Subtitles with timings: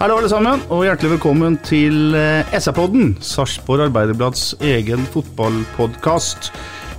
[0.00, 6.48] Hallo alle sammen, og hjertelig velkommen til eh, SA-podden, Sarpsborg Arbeiderblads egen fotballpodkast.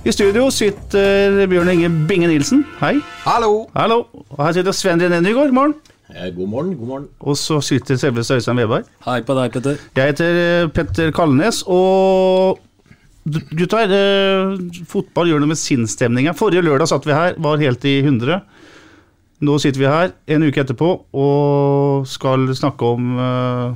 [0.06, 2.62] I studio sitter Bjørn Inge Binge Nilsen.
[2.78, 2.92] Hei.
[3.24, 3.64] Hallo.
[3.74, 4.04] Hallo.
[4.36, 5.50] Og her sitter Sven René Nygaard.
[5.50, 5.74] Morgen.
[6.14, 7.08] Eh, God morgen, god morgen.
[7.18, 8.86] Og så sitter selveste Øystein Weberg.
[9.08, 9.82] Hei på deg, Petter.
[9.98, 12.62] Jeg heter eh, Petter Kalnes, og
[13.50, 16.38] gutter, eh, fotball gjør noe med sinnsstemninga.
[16.38, 18.44] Forrige lørdag satt vi her, var helt i 100.
[19.42, 23.72] Nå sitter vi her en uke etterpå og skal snakke om eh,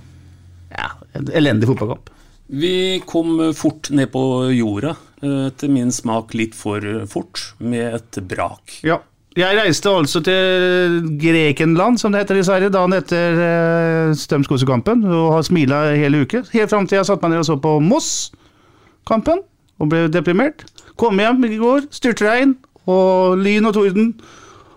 [0.76, 2.12] ja, en elendig fotballkamp.
[2.46, 4.22] Vi kom fort ned på
[4.54, 8.78] jorda, eh, etter min smak litt for fort, med et brak.
[8.86, 9.00] Ja.
[9.36, 15.34] Jeg reiste altså til Grekenland, som det heter i Sverige, dagen etter stømskosekampen, Strømskosekampen, og
[15.34, 16.40] har smila hele uke.
[16.54, 19.42] Helt fram til jeg satte meg ned og så på Moss-kampen,
[19.76, 20.64] og ble deprimert.
[20.96, 22.54] Kom hjem i går, styrtregn
[22.88, 24.14] og lyn og torden.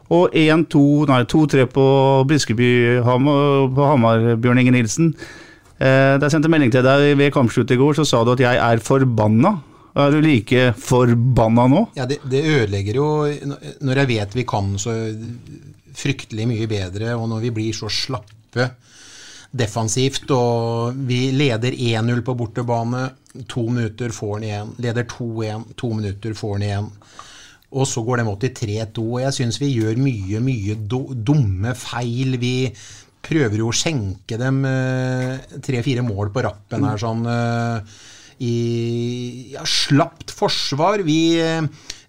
[0.10, 1.86] Og 1-2, nei 2-3 på
[2.30, 2.70] Briskeby
[3.06, 5.12] på Hamar, Bjørn Inge Nilsen.
[5.80, 8.42] Eh, da jeg sendte melding til deg ved kampslutt i går, så sa du at
[8.44, 9.54] jeg er forbanna.
[10.00, 11.86] Er du like forbanna nå?
[11.98, 13.08] Ja, det, det ødelegger jo
[13.82, 14.94] Når jeg vet vi kan så
[16.00, 18.70] fryktelig mye bedre, og når vi blir så slappe
[19.50, 23.08] defensivt, og vi leder 1-0 på bortebane,
[23.50, 24.76] to minutter får den igjen.
[24.82, 26.92] Leder 2-1, to minutter får den igjen.
[27.70, 31.76] Og så går de opp til 3-2, og jeg syns vi gjør mye, mye dumme
[31.78, 32.40] feil.
[32.42, 32.54] Vi
[33.22, 34.64] prøver jo å skjenke dem
[35.62, 38.00] tre-fire mål på rappen her, sånn eh,
[38.40, 41.04] i ja, slapt forsvar.
[41.06, 41.62] Vi, eh,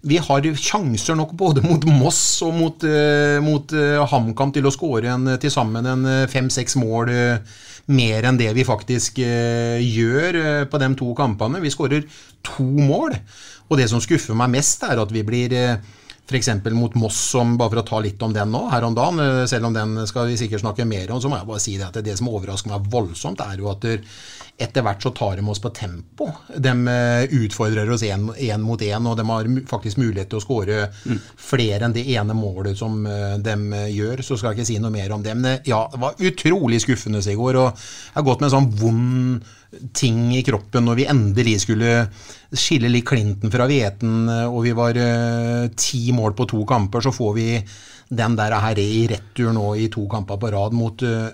[0.07, 4.73] vi har sjanser nok både mot Moss og mot, eh, mot eh, HamKam til å
[4.73, 7.59] skåre til sammen en eh, fem-seks mål eh,
[7.91, 11.61] mer enn det vi faktisk eh, gjør eh, på de to kampene.
[11.63, 12.07] Vi skårer
[12.45, 13.17] to mål.
[13.71, 15.91] Og det som skuffer meg mest, er at vi blir eh,
[16.27, 16.49] F.eks.
[16.75, 19.45] mot Moss, som, bare for å ta litt om den nå, her om dagen, eh,
[19.47, 21.87] selv om den skal vi sikkert snakke mer om, så må jeg bare si det
[21.87, 23.87] at det som overrasker meg voldsomt, er jo at
[24.61, 26.27] etter hvert så tar de oss på tempo.
[26.51, 28.27] De eh, utfordrer oss én
[28.59, 30.81] mot én, og de har faktisk mulighet til å skåre
[31.39, 33.55] flere enn det ene målet som de
[33.95, 34.19] gjør.
[34.19, 35.37] Så skal jeg ikke si noe mer om det.
[35.39, 37.63] Men ja, det var utrolig skuffende i går.
[37.63, 39.57] Og jeg har gått med en sånn vond
[39.93, 42.05] ting i kroppen når vi endelig skulle
[42.51, 47.03] skille litt klinten fra hveten, eh, og vi var eh, ti mål på to kamper,
[47.03, 47.47] så får vi
[48.11, 51.29] den der her i retur nå i to kamper på rad mot eh,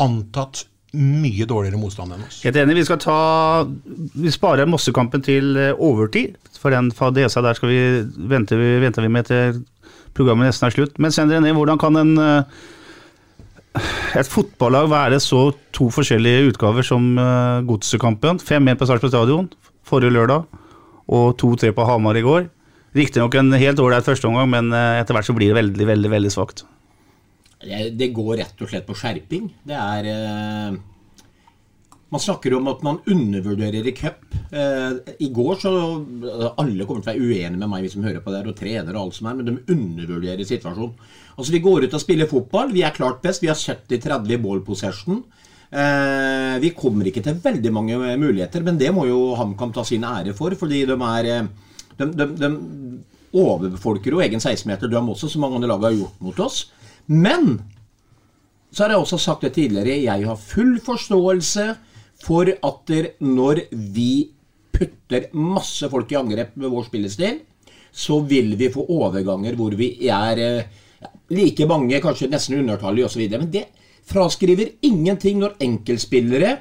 [0.00, 2.42] antatt mye dårligere motstand enn oss.
[2.44, 2.76] Helt enig.
[2.76, 3.18] Vi skal ta
[3.64, 6.34] Vi sparer Mossekampen til overtid.
[6.60, 7.78] For den fadesa der skal vi
[8.28, 9.62] venter vi, venter vi med til
[10.12, 11.00] programmet nesten er slutt.
[11.00, 11.56] Men send dere ned.
[11.56, 12.12] Hvordan kan en
[14.20, 18.40] et fotballag være så to forskjellige utgaver som uh, Godsekampen?
[18.42, 19.48] 5-1 på Sarpsborg stadion
[19.88, 20.44] forrige lørdag,
[21.12, 22.46] og 2-3 på Hamar i går.
[22.96, 26.32] Riktignok en helt ålreit førsteomgang, men uh, etter hvert så blir det veldig, veldig, veldig
[26.32, 26.66] svakt.
[27.62, 29.44] Det går rett og slett på skjerping.
[29.70, 30.78] Det er eh,
[32.12, 34.26] Man snakker om at man undervurderer i cup.
[34.52, 35.70] Eh, I går så
[36.60, 38.58] Alle kommer til å være uenige med meg, vi som hører på det, her, og
[38.58, 40.92] trener og alt som er, men de undervurderer situasjonen.
[41.32, 42.74] Altså Vi går ut og spiller fotball.
[42.74, 43.40] Vi er klart best.
[43.40, 45.22] Vi har 70-30 ball possession.
[45.72, 50.04] Eh, vi kommer ikke til veldig mange muligheter, men det må jo HamKam ta sin
[50.04, 51.46] ære for, fordi de er eh,
[51.96, 52.50] de, de, de
[53.32, 56.66] overbefolker jo egen 16-meter, de også, som mange andre lag har gjort mot oss.
[57.08, 57.54] Men
[58.68, 61.70] så har jeg også sagt det tidligere, jeg har full forståelse
[62.22, 64.30] for at der, når vi
[64.72, 67.40] putter masse folk i angrep med vår spillestil,
[67.92, 70.82] så vil vi få overganger hvor vi er eh,
[71.34, 73.24] like mange, kanskje nesten undertallige osv.
[73.34, 73.66] Men det
[74.08, 76.56] fraskriver ingenting når enkeltspillere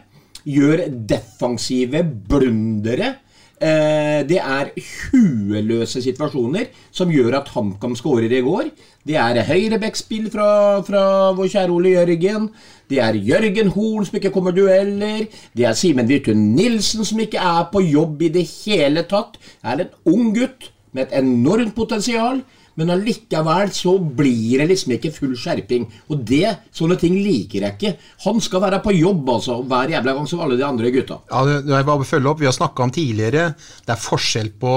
[0.48, 3.16] gjør defensive blundere.
[3.62, 8.72] Eh, det er hueløse situasjoner som gjør at HamKam skårer i går.
[9.06, 10.48] Det er høyrebackspill fra,
[10.86, 11.04] fra
[11.38, 12.48] vår kjære Ole Jørgen.
[12.90, 15.28] Det er Jørgen Horn som ikke kommer dueller.
[15.54, 19.38] Det er Simen Virtun Nilsen som ikke er på jobb i det hele tatt.
[19.38, 22.42] Det er en ung gutt med et enormt potensial.
[22.80, 25.88] Men allikevel så blir det liksom ikke full skjerping.
[26.12, 26.46] Og det,
[26.76, 27.94] sånne ting liker jeg ikke.
[28.26, 31.20] Han skal være på jobb altså, hver jævla gang som alle de andre gutta.
[31.32, 32.42] Ja, er bare følge opp.
[32.42, 33.52] Vi har snakka om tidligere,
[33.86, 34.76] det er forskjell på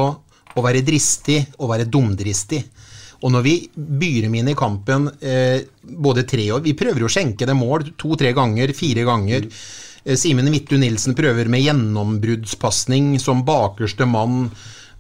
[0.54, 2.62] å være dristig og være dumdristig.
[3.24, 7.08] Og når vi byr dem inn i kampen eh, både tre år Vi prøver jo
[7.08, 9.48] å skjenke dem mål to-tre ganger, fire ganger.
[10.04, 14.50] Eh, Simen Midtu Nilsen prøver med gjennombruddspasning som bakerste mann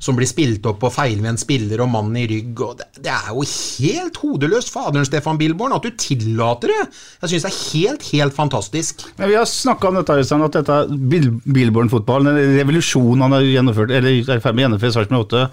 [0.04, 2.60] som blir spilt opp på feilvendt spiller og mann i rygg.
[2.60, 6.80] Og det, det er jo helt hodeløst, faderen Stefan Bilborn, at du tillater det.
[7.22, 9.06] Jeg syns det er helt, helt fantastisk.
[9.20, 10.80] Men Vi har snakka om dette, Øystein, at dette
[11.12, 14.98] Bil Billborn-fotballen, den revolusjonen han har gjennomført, eller er i ferd med å gjennomføre i
[14.98, 15.46] Sarpsborg 8,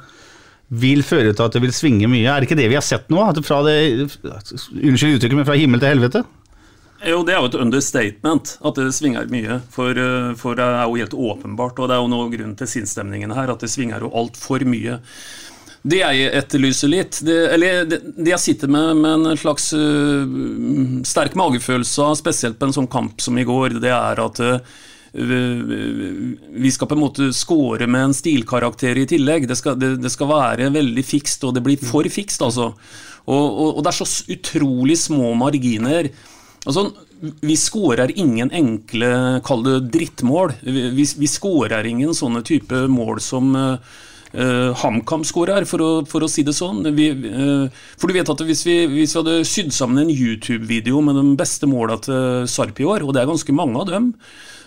[0.81, 2.27] vil føre til at det vil svinge mye.
[2.31, 3.23] Er det ikke det vi har sett nå?
[3.43, 3.77] Fra det,
[4.23, 6.23] unnskyld uttrykket, men fra himmel til helvete?
[7.01, 9.57] Jo, det er jo et understatement at det svinger mye.
[9.73, 12.69] For, eh, for det er jo helt åpenbart, og det er jo noe grunn til
[12.69, 14.99] sinnsstemningen her, at det svinger jo altfor mye.
[15.81, 21.01] Det jeg etterlyser litt, det, eller det, det jeg sitter med med en slags uh,
[21.09, 24.59] sterk magefølelse av, spesielt på en sånn kamp som i går, det er at uh,
[25.11, 29.47] vi skal på en måte score med en stilkarakter i tillegg.
[29.49, 32.69] Det skal, det, det skal være veldig fikst, og det blir for fikst, altså.
[33.25, 34.07] Og, og, og det er så
[34.37, 36.11] utrolig små marginer.
[36.67, 36.91] Altså,
[37.41, 39.09] vi skårer ingen enkle,
[39.45, 40.53] kall det drittmål.
[40.61, 46.29] Vi, vi, skårer ingen sånne type mål som eh, HamKam skårer, for, å- for å
[46.29, 46.83] si det sånn.
[46.97, 47.65] Vi, uh,
[47.97, 51.25] for du vet at hvis vi, hvis vi hadde sydd sammen en YouTube-video med de
[51.41, 54.11] beste måla til Sarp i år, og det er ganske mange av dem,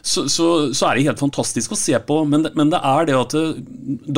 [0.05, 2.19] så, så, så er det helt fantastisk å se på.
[2.29, 3.47] Men, men det er det at det,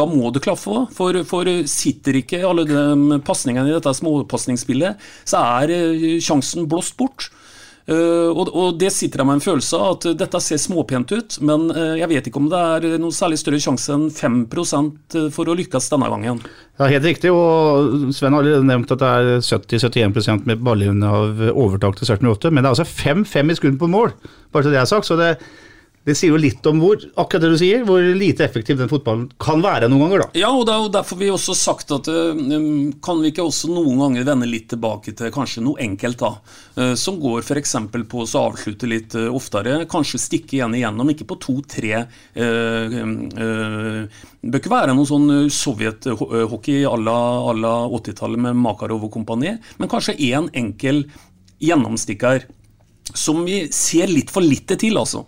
[0.01, 0.89] da må det klaffe òg.
[0.97, 5.77] For, for sitter ikke alle de pasningene i dette småpasningsspillet, så er
[6.25, 7.29] sjansen blåst bort.
[7.87, 11.37] Eh, og, og det sitter jeg med en følelse av at dette ser småpent ut,
[11.47, 15.47] men eh, jeg vet ikke om det er noe særlig større sjanse enn 5% for
[15.47, 16.41] å lykkes denne gangen.
[16.81, 20.67] Ja, Helt riktig, og Sven har allerede nevnt at det er 70-71% med
[21.07, 24.13] av overtak til 78, men det er altså 5-5 i skudd på mål,
[24.51, 25.07] bare så det er sagt.
[25.07, 25.37] så det
[26.07, 29.25] det sier jo litt om hvor akkurat det du sier, hvor lite effektiv den fotballen
[29.43, 30.23] kan være noen ganger.
[30.23, 30.29] da.
[30.39, 32.39] Ja, og det er jo derfor vi også sagt at eh,
[33.03, 36.31] kan vi ikke også noen ganger vende litt tilbake til kanskje noe enkelt, da.
[36.79, 37.75] eh, som går f.eks.
[37.91, 39.81] på å avslutte litt eh, oftere.
[39.91, 42.07] Kanskje stikke igjen igjennom, ikke på to-tre.
[42.37, 43.03] Det
[44.47, 47.21] bør ikke være noe sånn sovjethockey à la
[47.57, 51.09] la 80-tallet med Makarov og kompani, men kanskje én enkel
[51.59, 52.47] gjennomstikker.
[53.17, 55.27] Som vi ser litt for lite til, altså.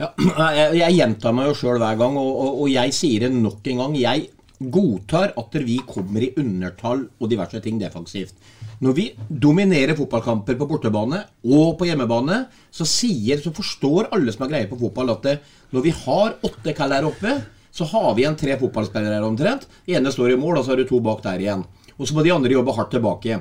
[0.00, 0.12] Ja,
[0.58, 3.66] jeg, jeg gjentar meg jo sjøl hver gang, og, og, og jeg sier det nok
[3.72, 3.98] en gang.
[4.00, 4.30] Jeg
[4.72, 8.36] godtar at vi kommer i undertall og diverse ting defensivt.
[8.82, 12.44] Når vi dominerer fotballkamper på bortebane og på hjemmebane,
[12.74, 15.36] så, sier, så forstår alle som har greie på fotball, at det,
[15.74, 17.36] når vi har åtte kall her oppe,
[17.72, 19.68] så har vi igjen tre fotballspillere her omtrent.
[19.86, 21.62] Den ene står i mål, og så har du to bak der igjen.
[21.96, 23.38] Og så må de andre jobbe hardt tilbake.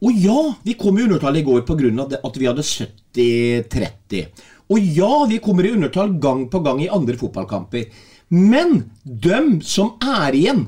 [0.00, 2.06] Og ja, vi kom i undertall i går pga.
[2.24, 4.26] at vi hadde 70-30.
[4.70, 7.90] Og ja, vi kommer i undertall gang på gang i andre fotballkamper.
[8.30, 10.66] Men dem som er igjen,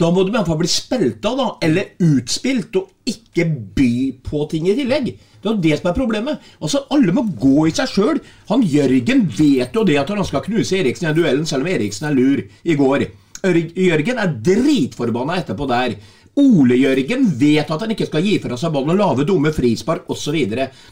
[0.00, 1.48] da må de i hvert fall bli spilt av, da.
[1.62, 3.92] Eller utspilt, og ikke by
[4.26, 5.12] på ting i tillegg.
[5.42, 6.42] Det er det som er problemet.
[6.62, 8.20] Altså, Alle må gå i seg sjøl.
[8.50, 12.08] Han Jørgen vet jo det at han skal knuse Eriksen i duellen, selv om Eriksen
[12.10, 13.06] er lur i går.
[13.42, 15.96] Jørgen er dritforbanna etterpå der.
[16.40, 20.08] Ole Jørgen vet at han ikke skal gi fra seg ballen og lave dumme frispark
[20.12, 20.38] osv.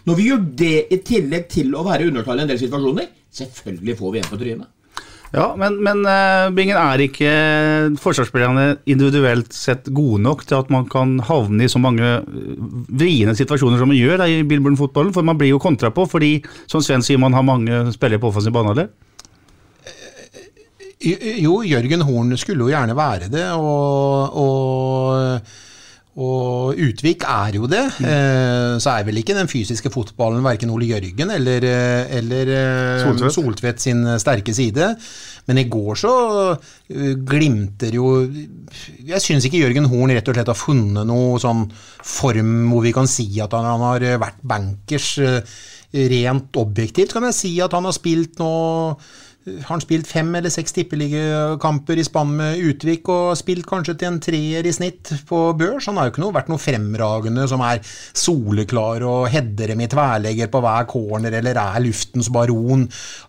[0.04, 3.08] Når vi gjør det i tillegg til å være undertall i en del situasjoner,
[3.40, 4.76] selvfølgelig får vi en på trynet.
[5.30, 7.32] Ja, men, men uh, Bingen, er ikke
[8.02, 12.64] forsvarsspillerne individuelt sett gode nok til at man kan havne i så mange eh,
[12.98, 15.14] vriene situasjoner som man gjør da, i Billborn-fotballen?
[15.14, 16.32] For man blir jo kontra på, fordi
[16.66, 18.90] som Sven sier, man har mange spillere på offensiv banehalvdel.
[21.00, 25.54] Jo, Jørgen Horn skulle jo gjerne være det, og, og,
[26.20, 27.86] og Utvik er jo det.
[28.02, 28.76] Mm.
[28.84, 33.32] så er vel ikke den fysiske fotballen verken Ole Jørgen eller, eh, eller eh, Soltvedt.
[33.38, 34.90] Soltvedt sin sterke side.
[35.48, 36.12] Men i går så
[36.52, 41.64] eh, glimter jo Jeg syns ikke Jørgen Horn rett og slett har funnet noe sånn
[42.04, 45.14] form hvor vi kan si at han, han har vært bankers.
[45.24, 45.40] eh,
[45.90, 48.50] Rent objektivt kan jeg si at han har spilt nå
[49.58, 54.10] har han spilt fem eller seks tippeligakamper i spann med Utvik, og spilt kanskje til
[54.10, 55.88] en treer i snitt på børs.
[55.90, 57.82] Han har jo ikke noe, vært noe fremragende som er
[58.16, 62.86] soleklar og header dem i tverlegger på hver corner eller er luftens baron.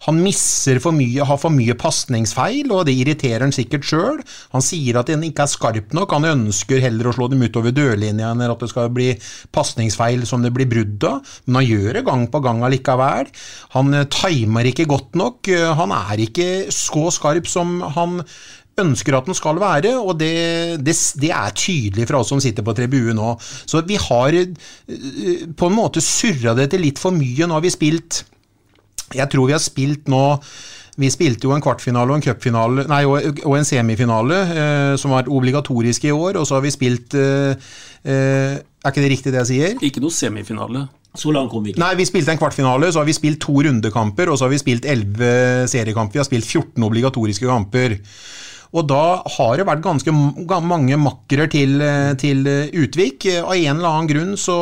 [0.07, 4.21] Han misser for mye, har for mye pasningsfeil, og det irriterer han sikkert sjøl.
[4.55, 7.73] Han sier at den ikke er skarp nok, han ønsker heller å slå dem utover
[7.75, 9.11] dørlinja enn at det skal bli
[9.55, 13.29] pasningsfeil som det blir brudd av, men han gjør det gang på gang allikevel.
[13.75, 15.47] Han eh, timer ikke godt nok.
[15.51, 18.20] Eh, Han er ikke så skarp som han
[18.82, 22.65] ønsker at den skal være, og det, det, det er tydelig fra oss som sitter
[22.65, 23.34] på tribunen nå.
[23.39, 27.48] Så vi har eh, på en måte surra det til litt for mye.
[27.48, 28.24] Nå har vi spilt
[29.12, 30.24] Jeg tror vi har spilt nå
[31.00, 35.30] vi spilte jo en kvartfinale og en cupfinale, nei, og en semifinale, eh, som var
[35.32, 37.56] obligatorisk i år, og så har vi spilt eh,
[38.03, 39.77] eh, Er ikke det riktig det jeg sier?
[39.86, 40.88] Ikke noe semifinale.
[41.18, 41.82] Så langt kom vi ikke.
[41.84, 44.62] Nei, vi spilte en kvartfinale, så har vi spilt to rundekamper, og så har vi
[44.62, 46.15] spilt elleve seriekamper.
[46.15, 47.98] Vi har spilt 14 obligatoriske kamper.
[48.72, 50.13] Og da har det vært ganske
[50.63, 53.25] mange makkere til, eh, til eh, Utvik.
[53.27, 54.56] Eh, Av en eller annen grunn så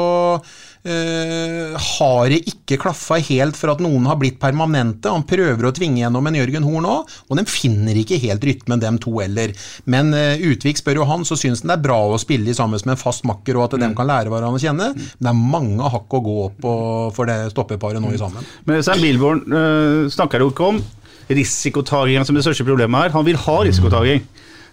[0.87, 5.11] eh, har det ikke klaffa helt for at noen har blitt permanente.
[5.11, 8.81] Han prøver å tvinge gjennom en Jørgen Horn òg, og de finner ikke helt rytmen,
[8.83, 9.53] dem to heller.
[9.89, 12.79] Men eh, Utvik, spør jo han, så syns han det er bra å spille sammen
[12.85, 14.91] med en fast makker, og at de kan lære hverandre å kjenne.
[14.95, 16.75] Men det er mange hakk å gå på
[17.15, 18.47] for det stoppeparet nå i sammen.
[18.69, 20.81] Men Sam Milborn øh, snakker jo ikke om
[21.29, 23.13] risikotaking som det største problemet her.
[23.13, 24.23] Han vil ha risikotaking.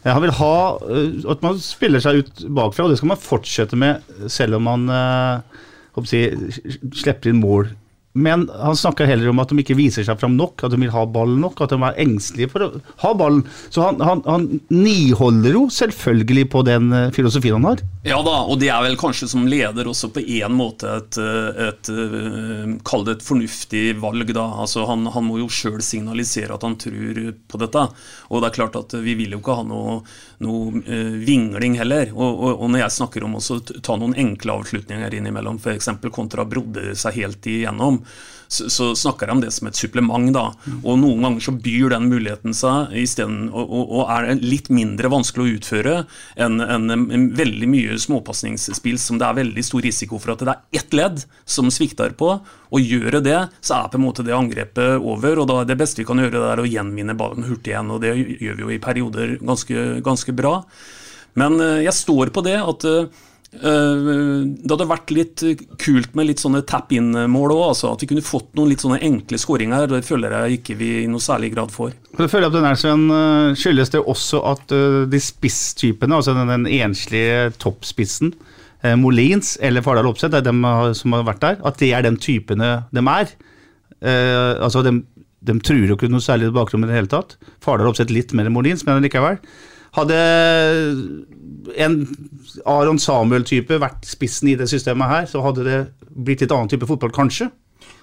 [0.05, 0.55] Eh, Han vil ha
[0.87, 4.69] øh, at man spiller seg ut bakfra, og det skal man fortsette med selv om
[4.71, 5.63] man øh,
[6.05, 6.27] si,
[6.93, 7.73] slipper inn mål.
[8.17, 10.93] Men han snakker heller om at de ikke viser seg fram nok, at de vil
[10.95, 12.69] ha ballen nok, at de er engstelige for å
[13.03, 13.43] ha ballen.
[13.69, 17.83] Så han, han, han niholder jo selvfølgelig på den øh, filosofien han har.
[18.09, 21.61] Ja da, og det er vel kanskje som leder også på én måte et, et,
[21.67, 24.47] et, eh, Kall det et fornuftig valg, da.
[24.65, 27.85] Altså han, han må jo sjøl signalisere at han tror på dette.
[28.31, 30.01] Og det er klart at vi vil jo ikke ha noe,
[30.45, 32.13] noe uh, vingling heller.
[32.15, 35.91] Og, og, og når jeg snakker om å ta noen enkle avslutninger innimellom, f.eks.
[36.13, 38.03] kontra brodde seg helt igjennom,
[38.49, 40.31] så, så snakker jeg om det som et supplement.
[40.35, 40.47] da,
[40.83, 45.11] Og noen ganger så byr den muligheten seg isteden, og, og, og er litt mindre
[45.13, 45.97] vanskelig å utføre
[46.41, 50.55] enn en, en veldig mye småpasningsspill som det er veldig stor risiko for at det
[50.55, 52.37] er ett ledd som svikter på.
[52.75, 55.43] Og gjør det så er på en måte det angrepet over.
[55.43, 57.91] og da Det beste vi kan gjøre, det er å gjenvinne ballen hurtig igjen.
[57.95, 60.61] og Det gjør vi jo i perioder ganske, ganske bra.
[61.37, 63.25] Men eh, jeg står på det at eh,
[63.61, 65.43] det hadde vært litt
[65.81, 67.63] kult med litt sånne tap-in-mål òg.
[67.71, 69.87] Altså, at vi kunne fått noen litt sånne enkle skåringer.
[69.91, 71.95] Det føler jeg ikke vi i noe særlig grad får.
[72.17, 76.35] Jeg føler at den her, Sven, øh, skyldes det også at øh, de spisstypene, altså
[76.37, 78.33] den, den enslige toppspissen,
[78.83, 80.65] eh, Molins eller Fardal Opseth, det er dem
[80.97, 83.37] som har vært der, at det er den typene de er.
[84.01, 84.99] Eh, altså, de,
[85.45, 87.37] de truer jo ikke noe særlig i bakrommet i det hele tatt.
[87.65, 89.41] Fardal Opseth litt mer enn Molins, men likevel.
[89.97, 90.17] Hadde
[91.77, 92.01] en
[92.69, 95.79] Aron Samuel-type vært spissen i det systemet her, så hadde det
[96.13, 97.49] blitt litt annen type fotball, kanskje.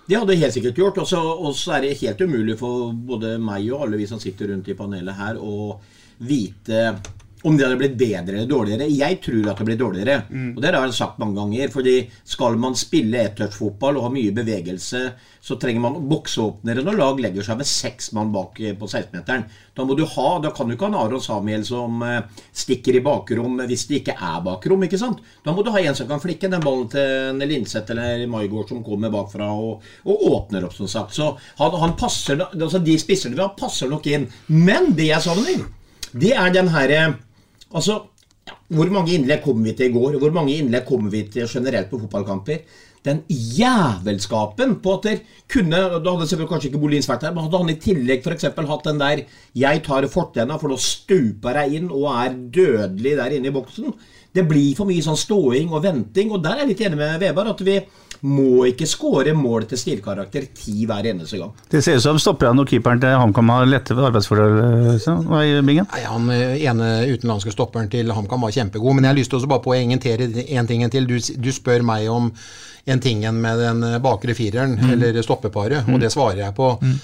[0.03, 0.97] Det hadde det helt sikkert gjort.
[1.03, 4.67] Og så er det helt umulig for både meg og alle vi som sitter rundt
[4.69, 5.77] i panelet her, å
[6.23, 6.95] vite
[7.43, 8.87] om det hadde blitt bedre eller dårligere.
[8.87, 10.17] Jeg tror at det blir dårligere.
[10.55, 11.69] Og det har jeg sagt mange ganger.
[11.73, 15.01] fordi skal man spille ettouch-fotball og ha mye bevegelse,
[15.43, 19.43] så trenger man bokseåpnere når lag legger seg med seks mann bak eh, på 16-meteren.
[19.75, 22.21] Da må du ha, da kan du ikke ha en Aron Samuel som eh,
[22.55, 24.85] stikker i bakrom hvis det ikke er bakrom.
[24.87, 25.19] ikke sant?
[25.43, 28.71] Da må du ha en som kan flikke den ballen til en Linseth eller Maigård
[28.71, 31.11] som kommer bakfra og, og åpner opp, som sagt.
[31.17, 34.29] Så han, han passer, altså de spisserne vi har, passer nok inn.
[34.47, 35.67] Men det jeg savner,
[36.13, 37.03] det er den herre
[37.73, 37.99] Altså,
[38.47, 40.17] ja, hvor mange innlegg kommer vi til i går?
[40.21, 42.65] Hvor mange innlegg kommer vi til generelt på fotballkamper?
[43.03, 45.17] Den jævelskapen på at der
[45.51, 48.67] kunne Da hadde selvfølgelig kanskje ikke Bolins vært der, men hadde han i tillegg eksempel
[48.69, 49.23] hatt den der
[49.55, 53.93] 'jeg tar fortenna, for nå stuper jeg inn og er dødelig der inne i boksen'.
[54.33, 57.19] Det blir for mye sånn ståing og venting, og der er jeg litt enig med
[57.21, 57.51] Veberg.
[57.53, 57.75] At vi
[58.23, 61.51] må ikke skåre mål til stilkarakter ti hver eneste gang.
[61.69, 64.99] Det ser ut som stopperne og keeperen til HamKam har lette arbeidsfordel.
[65.03, 65.89] så, er Bingen?
[65.91, 69.43] Nei, Han eh, ene utenlandske stopperen til HamKam var kjempegod, men jeg har lyst til
[69.43, 71.09] å bare poengtere en ting til.
[71.09, 72.31] Du, du spør meg om
[72.85, 74.89] en tingen med den bakre fireren, Mm.
[74.93, 76.79] eller stoppeparet, og det svarer jeg på.
[76.81, 76.99] Mm.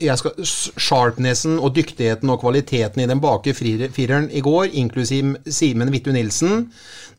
[0.00, 0.32] jeg skal,
[0.76, 6.66] sharpnessen og dyktigheten og kvaliteten i den bakre fireren i går, inklusiv Simen Vittu Nilsen,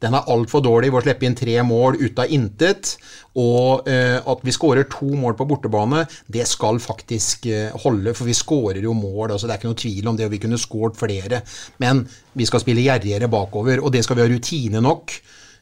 [0.03, 2.97] den er altfor dårlig ved å slippe inn tre mål ut av intet.
[3.39, 8.27] Og eh, at vi skårer to mål på bortebane, det skal faktisk eh, holde, for
[8.29, 9.31] vi skårer jo mål.
[9.31, 11.39] altså Det er ikke noe tvil om det, og vi kunne skåret flere.
[11.81, 12.03] Men
[12.35, 15.15] vi skal spille gjerrigere bakover, og det skal vi ha rutine nok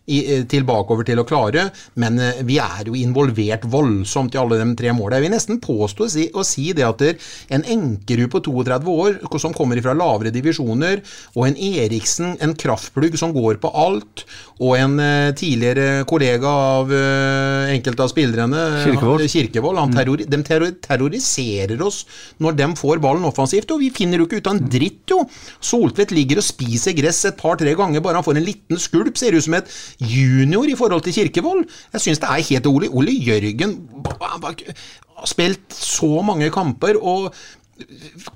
[0.10, 1.68] i, eh, tilbakeover til å klare,
[2.02, 5.20] men eh, vi er jo involvert voldsomt i alle de tre målene.
[5.20, 7.20] Jeg vil nesten påstå å si, å si det at der,
[7.54, 11.04] en Enkerud på 32 år, som kommer fra lavere divisjoner,
[11.36, 14.26] og en Eriksen, en kraftplugg som går på alt,
[14.62, 19.24] og en uh, tidligere kollega av uh, enkelte av spillerne, Kirkevold.
[19.24, 20.26] han- Kirkevold han mm.
[20.30, 22.04] de terror, terroriserer oss
[22.42, 25.24] når de får ballen offensivt, og vi finner jo ikke ut av en dritt, jo.
[25.62, 29.38] Soltvedt ligger og spiser gress et par-tre ganger, bare han får en liten skulp, ser
[29.38, 31.66] ut som et junior i forhold til Kirkevold.
[31.94, 33.76] Jeg syns det er helt Ole, Ole Jørgen
[34.22, 37.34] har spilt så mange kamper og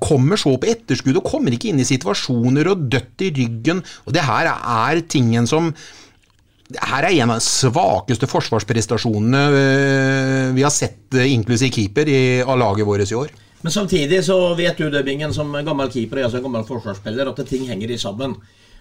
[0.02, 3.84] kommer så på etterskudd og kommer ikke inn i situasjoner og dødt i ryggen.
[4.06, 5.70] Og det her er tingen som
[6.74, 12.42] her er en av de svakeste forsvarsprestasjonene øh, vi har sett, øh, inklusiv keeper, i,
[12.42, 13.34] av laget vårt i år.
[13.62, 17.48] Men samtidig så vet du døbingen som gammel keeper og jeg som gammel forsvarsspiller, at
[17.50, 18.34] ting henger i sammen.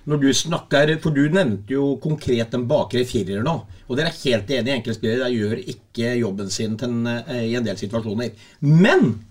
[0.05, 3.55] Når du snakker, For du nevnte jo konkret den bakre firer nå.
[3.89, 4.79] Og dere er helt enige.
[4.79, 8.33] Enkeltspillere gjør ikke jobben sin en, eh, i en del situasjoner.
[8.61, 9.25] Men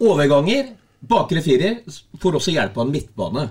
[0.00, 1.82] overganger, bakre firer,
[2.20, 3.48] får også hjelp av en midtbane.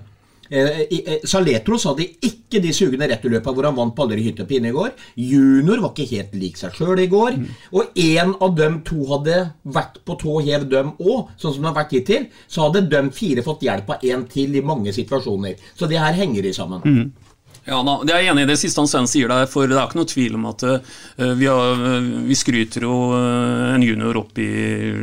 [0.54, 4.76] Eh, eh, Saletros hadde ikke de sugende returløpa hvor han vant på alle hyttepinne i
[4.76, 4.92] går.
[5.18, 7.40] Junior var ikke helt lik seg sjøl i går.
[7.74, 11.72] Og én av dem to hadde vært på tå hev, dem òg, sånn som det
[11.72, 12.30] har vært hittil.
[12.46, 15.58] Så hadde dem fire fått hjelp av én til i mange situasjoner.
[15.74, 17.10] Så det her henger i sammen.
[17.64, 19.78] Ja, da, det er jeg enig i det siste han Sven sier der, for det
[19.78, 20.96] er ikke noe tvil om at uh,
[21.40, 24.50] vi, har, eh, vi skryter jo uh, en junior opp i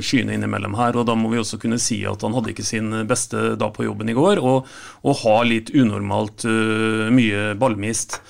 [0.04, 2.92] skyene innimellom her, og da må vi også kunne si at han hadde ikke sin
[3.08, 4.68] beste dag på jobben i går, og,
[5.00, 8.20] og har litt unormalt uh, mye ballmist.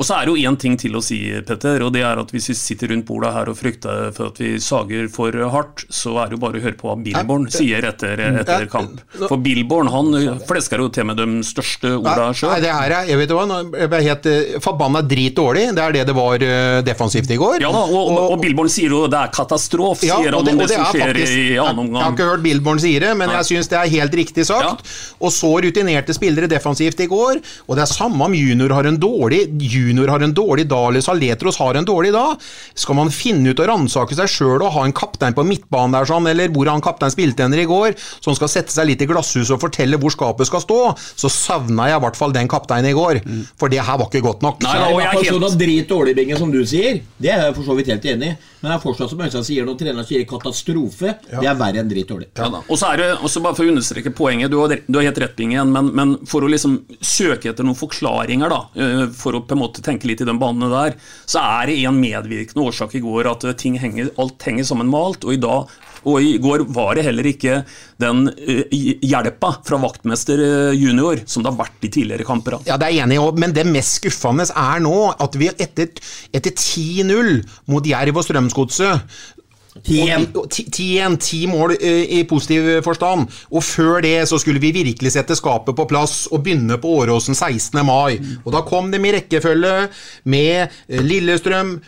[0.00, 2.30] Og så er det jo én ting til å si, Petter, og det er at
[2.32, 6.14] hvis vi sitter rundt bordet her og frykter for at vi sager for hardt, så
[6.22, 9.02] er det jo bare å høre på hva Billborn sier etter, etter kamp.
[9.26, 10.16] For Billborn han
[10.48, 13.44] flesker jo til med de største orda Nei, det her er, jeg vet hva,
[13.76, 15.66] jeg ble helt eh, forbanna drit dårlig.
[15.76, 17.58] Det er det det var eh, defensivt i går.
[17.66, 20.54] Ja da, og, og, og Billborn sier jo det er katastrofe, Ja, sier og han
[20.54, 22.00] om det, det som er skjer faktisk- i annen omgang.
[22.00, 23.36] jeg har ikke hørt Billborn si det, men Nei.
[23.42, 24.88] jeg syns det er helt riktig sagt.
[25.20, 27.44] Og så rutinerte spillere defensivt i går.
[27.68, 31.04] Og det er samme om junior har en dårlig Junior har en dårlig dag, eller
[31.04, 32.36] Saletros har en dårlig dag.
[32.74, 36.08] Skal man finne ut og ransake seg sjøl og ha en kaptein på midtbanen der
[36.08, 39.08] sånn, eller hvor han kaptein spilte henne i går, som skal sette seg litt i
[39.10, 42.92] glasshuset og fortelle hvor skapet skal stå, så savna jeg i hvert fall den kapteinen
[42.92, 43.22] i går.
[43.60, 44.62] For det her var ikke godt nok.
[44.64, 47.02] Nei, det er i hvert fall sånn at drit dårlig, Bingen, som du sier.
[47.20, 48.38] Det er jeg for så vidt helt enig i.
[48.60, 51.88] Men det er fortsatt som Øystein sier, når treneren sier katastrofe, det er verre enn
[51.88, 52.28] drit dårlig.
[52.36, 52.60] Ja da.
[52.66, 55.20] Og så er det, også bare for å understreke poenget, du har, du har helt
[55.22, 59.40] rett, Bingen, men, men for å liksom søke etter noen forklaringer, da, eh, for å
[59.46, 62.94] på en måte tenke litt i den banene der, så er det en medvirkende årsak
[62.98, 63.46] i går at
[63.78, 64.66] henger, alt henger
[65.10, 65.70] alt, og i dag
[66.08, 67.58] og i går var det heller ikke
[68.00, 68.62] den uh,
[69.04, 72.56] hjelpa fra vaktmester eh, junior som det har vært i tidligere kamper.
[72.64, 75.92] Ja, det er enig men det mest skuffende er nå at vi etter,
[76.32, 79.04] etter 10-0 mot Jerv og Strømsgodset 10-1.
[79.04, 79.39] og- og
[79.84, 83.28] ti- 10-1, ti mål eh, i positiv forstand.
[83.54, 87.34] Og før det så skulle vi virkelig sette skapet på plass og begynne på Åråsen
[87.38, 87.78] 16.
[87.86, 88.18] mai.
[88.44, 89.88] Og da kom de i rekkefølge
[90.24, 91.78] med eh, Lillestrøm,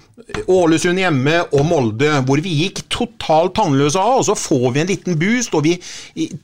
[0.53, 4.21] Ålesund hjemme og Molde, hvor vi gikk totalt tannløse av.
[4.21, 5.75] Og så får vi en liten boost, og vi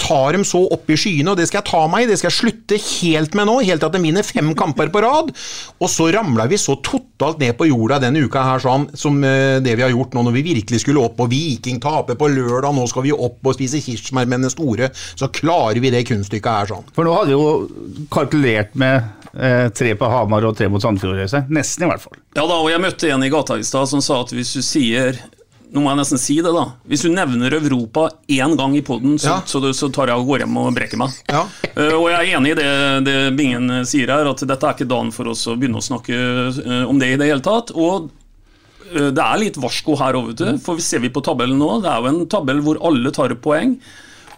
[0.00, 2.08] tar dem så opp i skyene, og det skal jeg ta meg i.
[2.10, 5.04] Det skal jeg slutte helt med nå, helt til at de vinner fem kamper på
[5.04, 5.30] rad.
[5.78, 9.58] Og så ramla vi så totalt ned på jorda denne uka her, sånn som eh,
[9.64, 12.74] det vi har gjort nå, når vi virkelig skulle opp, og Viking taper på lørdag,
[12.74, 16.50] nå skal vi opp og spise kirsebær med den store, så klarer vi det kunststykket
[16.52, 16.86] her sånn.
[16.94, 19.02] For nå hadde vi jo kalkulert med
[19.34, 21.46] eh, tre på Hamar og tre mot Sandfjord-reise.
[21.50, 22.20] Nesten, i hvert fall.
[22.38, 24.62] Ja da, og jeg møtte en i gata i stad som sa at hvis du
[24.64, 25.18] sier
[25.72, 26.64] nå må jeg nesten si det, da.
[26.88, 29.36] Hvis du nevner Europa én gang i poden, så, Ja.
[29.46, 31.16] så, så tar jeg og går hjem og brekker meg.
[31.28, 32.70] Eh, og jeg er enig i det,
[33.08, 36.16] det Bingen sier her, at dette er ikke dagen for oss å begynne å snakke
[36.16, 37.74] uh, om det i det hele tatt.
[37.76, 38.08] Og
[38.94, 40.60] eh, det er litt varsko her òg, vet du.
[40.64, 43.76] For ser vi på tabellen nå, det er jo en tabell hvor alle tar poeng.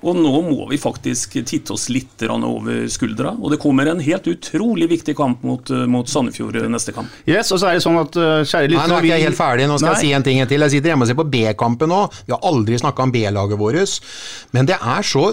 [0.03, 3.35] Og nå må vi faktisk titte oss litt over skuldra.
[3.41, 7.09] Og det kommer en helt utrolig viktig kamp mot, eh, mot Sandefjord neste kamp.
[7.29, 9.39] Yes, og så er det sånn at eh, kjære Nei, nå er ikke jeg helt
[9.41, 9.67] ferdig.
[9.69, 9.99] Nå skal Nei.
[10.01, 10.65] jeg si en ting til.
[10.65, 12.01] Jeg sitter hjemme og ser på B-kampen nå.
[12.27, 13.99] Vi har aldri snakka om B-laget vårt.
[14.57, 15.27] Men det er så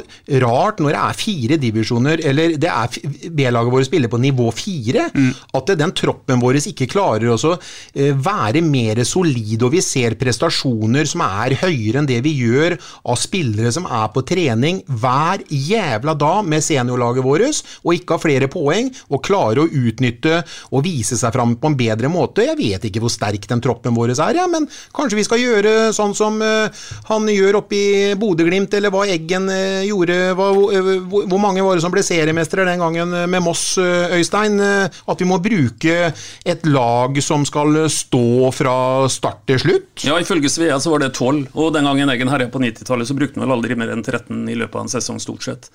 [0.43, 5.07] rart når det er fire divisjoner, eller det er B-laget vårt spiller på nivå fire,
[5.17, 5.31] Mm.
[5.55, 7.53] at den troppen vår ikke klarer også
[7.95, 12.75] eh, være mer solid, og vi ser prestasjoner som er høyere enn det vi gjør
[13.07, 18.15] av spillere som er på trening trening hver jævla dag med seniorlaget vårt, og ikke
[18.15, 20.41] ha flere poeng, og klare å utnytte
[20.71, 22.45] og vise seg fram på en bedre måte.
[22.47, 25.93] Jeg vet ikke hvor sterk den troppen vår er, ja, men kanskje vi skal gjøre
[25.93, 26.71] sånn som uh,
[27.09, 30.17] han gjør oppe i Bodø-Glimt, eller hva Eggen uh, gjorde.
[30.37, 34.57] Hva, uh, hvor, mange var det som ble seriemestere den gangen med Moss, Øystein?
[34.57, 36.11] at vi må bruke
[36.47, 38.75] et lag som skal stå fra
[39.11, 40.05] start til slutt?
[40.07, 43.17] Ja, ifølge Svea så var det 12, og den gangen Eggen herja på 90-tallet, så
[43.17, 45.69] brukte han vel aldri mer enn 13 i løpet av en sesong, stort sett.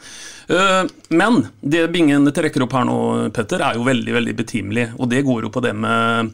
[1.09, 2.97] Men det Bingen trekker opp her nå,
[3.35, 6.33] Petter, er jo veldig, veldig betimelig, og det går jo på det med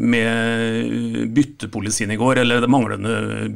[0.00, 3.48] med byttepolicyen i går, eller det manglende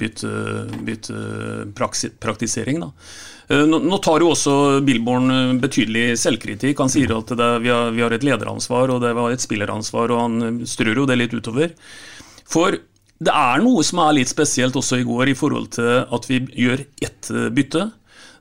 [0.84, 2.80] byttepraktisering.
[2.80, 2.92] Bytte
[3.54, 6.78] eh, nå, tar jo også Billborn eh, betydelig selvkritikk.
[6.84, 10.12] Han sier at det, vi, har, vi, har, et lederansvar og det var et spilleransvar,
[10.12, 10.34] og han
[10.68, 11.68] strør jo det litt utover.
[12.44, 12.76] For
[13.24, 16.44] det er noe som er litt spesielt også i går i forhold til at vi
[16.66, 17.24] gjør ett
[17.56, 17.88] bytte.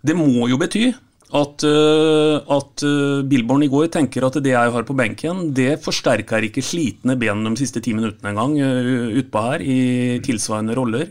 [0.03, 0.89] Det må jo bety
[1.33, 5.79] at, uh, at uh, Billborn i går tenker at det jeg har på benken, det
[5.81, 9.79] forsterker ikke slitne ben de siste ti minuttene engang uh, utpå her i
[10.25, 11.09] tilsvarende roller.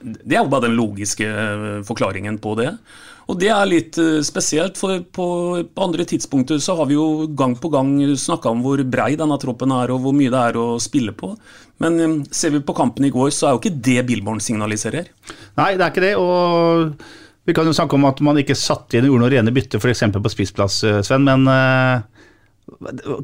[0.00, 1.28] Det er jo bare den logiske
[1.88, 2.72] forklaringen på det.
[3.28, 5.24] Og det er litt spesielt, for på,
[5.84, 9.74] andre tidspunkter så har vi jo gang på gang snakka om hvor brei denne troppen
[9.76, 11.34] er, og hvor mye det er å spille på.
[11.84, 15.12] Men ser vi på kampen i går, så er jo ikke det Billborn signaliserer.
[15.60, 16.14] Nei, det er ikke det.
[16.16, 19.52] og vi kan jo snakke om at man ikke satte inn og gjorde noe rene
[19.56, 20.04] bytte f.eks.
[20.12, 21.24] på spissplass, eh, Sven.
[21.24, 22.04] Men uh,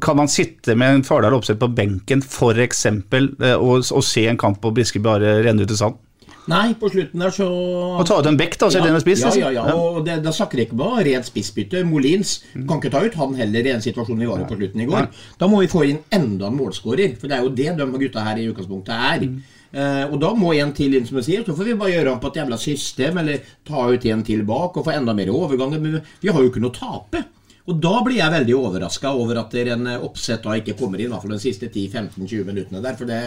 [0.01, 2.87] kan man sitte med en Fardal Opseth på benken f.eks.
[2.89, 6.01] Uh, og, og se en kamp på Briske bare renne ut i sand?
[6.49, 9.01] Nei, på slutten der så Og ta ut en bekk, da, så ja, den er
[9.01, 9.23] spiss?
[9.25, 9.73] Ja, ja, ja.
[9.73, 11.81] og det, Da snakker jeg ikke bare rent spissbytte.
[11.85, 14.81] Molins kan ikke ta ut han heller i en situasjon vi var i på slutten
[14.81, 15.09] i går.
[15.41, 18.25] Da må vi få inn enda en målskårer, for det er jo det de gutta
[18.25, 19.25] her i utgangspunktet er.
[19.29, 19.54] Mm.
[19.75, 21.43] Uh, og da må en til inn, som du sier.
[21.43, 24.45] Så får vi bare gjøre om på et jævla system, eller ta ut en til
[24.47, 25.81] bak og få enda mer overganger.
[25.83, 27.25] Men vi har jo ikke noe å tape.
[27.65, 31.13] Og da blir jeg veldig overraska over at en oppsett da ikke kommer inn, i
[31.13, 32.97] hvert fall de siste 10-15-20 minuttene der.
[32.99, 33.21] For det,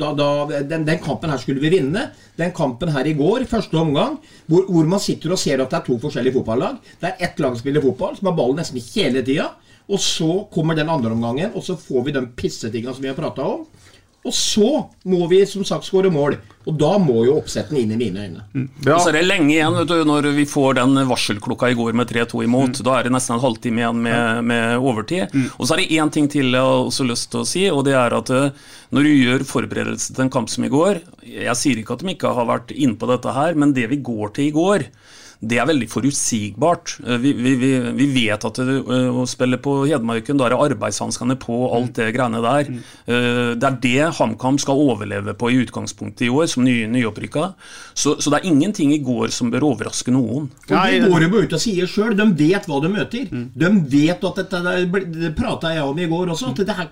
[0.00, 2.06] da, da, den, den, kampen her skulle vi vinne.
[2.40, 4.16] Den kampen her i går, første omgang,
[4.48, 6.80] hvor, hvor, man sitter og ser at det er to forskjellige fotballag.
[7.02, 9.50] Det er ett lag som spiller fotball, som har ballen nesten hele tida.
[9.84, 13.20] Og så kommer den andre omgangen, og så får vi den pissetinga som vi har
[13.20, 13.66] prata om.
[14.24, 14.68] Og så
[15.04, 16.38] må vi som sagt skåre mål.
[16.64, 18.44] Og da må jo oppsetten inn i mine øyne.
[18.54, 18.68] Mm.
[18.86, 18.94] Ja.
[18.94, 21.96] Og så er det lenge igjen vet du, når vi får den varselklokka i går
[22.00, 22.80] med 3-2 imot.
[22.80, 22.86] Mm.
[22.88, 25.34] Da er det nesten en halvtime igjen med, med overtid.
[25.34, 25.50] Mm.
[25.58, 27.84] Og så er det én ting til jeg har også lyst til å si, og
[27.84, 28.64] det er at eh,
[28.96, 32.12] når du gjør forberedelse til en kamp som i går Jeg sier ikke at de
[32.14, 34.86] ikke har vært inne på dette her, men det vi går til i går
[35.48, 36.96] det er veldig forutsigbart.
[37.04, 41.36] Eh, vi, vi, vi vet at det, eh, å spille på Hedmarken, da er arbeidshanskene
[41.40, 42.70] på, alt det greiene der.
[42.70, 42.80] Mm.
[43.06, 47.50] Eh, det er det HamKam skal overleve på i utgangspunktet i år, som ny, nyopprykka.
[47.92, 50.48] Så, så, det er ingenting i går som bør overraske noen.
[50.70, 52.16] Nei, Det går jo ut og sier sjøl.
[52.18, 53.28] De vet hva de møter.
[53.30, 53.46] Mm.
[53.54, 54.62] De vet at dette
[55.14, 56.52] Det prata jeg om i går også.
[56.54, 56.90] at her,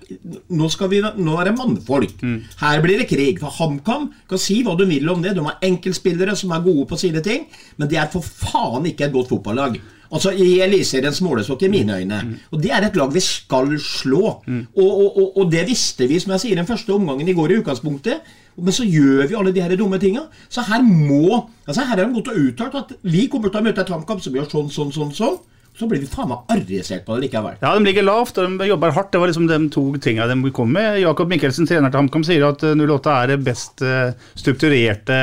[0.53, 2.21] nå, vi, nå, er det mannfolk.
[2.23, 2.39] Mm.
[2.61, 3.41] Her blir det krig.
[3.43, 5.35] For HamKam kan si hva du vil om det.
[5.37, 7.47] De har enkeltspillere som er gode på sine ting,
[7.81, 9.81] men det er for faen ikke et godt fotballag.
[10.13, 12.19] Altså I Eliteseriens målestokk, i mine øyne.
[12.25, 12.33] Mm.
[12.53, 14.43] Og Det er et lag vi skal slå.
[14.47, 14.67] Mm.
[14.77, 17.55] Og, og, og, og, det visste vi, som jeg sier, den første omgangen i går
[17.55, 18.21] i utgangspunktet.
[18.57, 20.27] Men så gjør vi alle de her dumme tinga.
[20.53, 23.65] Så her må altså Her er de godt og uttalt at vi kommer til å
[23.65, 25.15] møte et kampkamp som gjør sånn, sånn, sånn.
[25.17, 25.41] sånn
[25.79, 27.57] så blir vi faen meg arresert på det likevel.
[27.63, 29.09] Ja, de ligger lavt og de jobber hardt.
[29.13, 30.99] Det var liksom de to tingene de kom med.
[31.01, 35.17] Jakob Mikkelsen, trener til HamKam, sier at 08 eh, er det best strukturerte,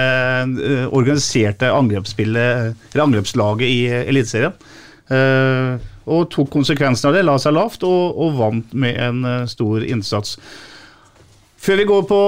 [0.90, 4.58] strukturerte, angrepsspillet, organiserte angrepslaget i Eliteserien.
[6.10, 10.40] Og tok konsekvensen av det, la seg lavt og, og vant med en stor innsats.
[11.60, 12.20] Før vi går på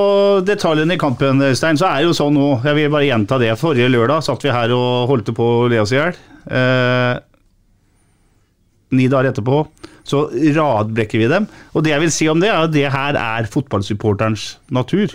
[0.45, 3.53] detaljene i kampen, Stein, så er det jo sånn nå Jeg vil bare gjenta det.
[3.57, 6.19] Forrige lørdag satt vi her og holdt på å le oss i hjel
[8.95, 9.63] ni dager etterpå,
[10.07, 11.47] så radbrekker vi dem.
[11.75, 15.13] Og det jeg vil si om det, er at det her er fotballsupporterens natur.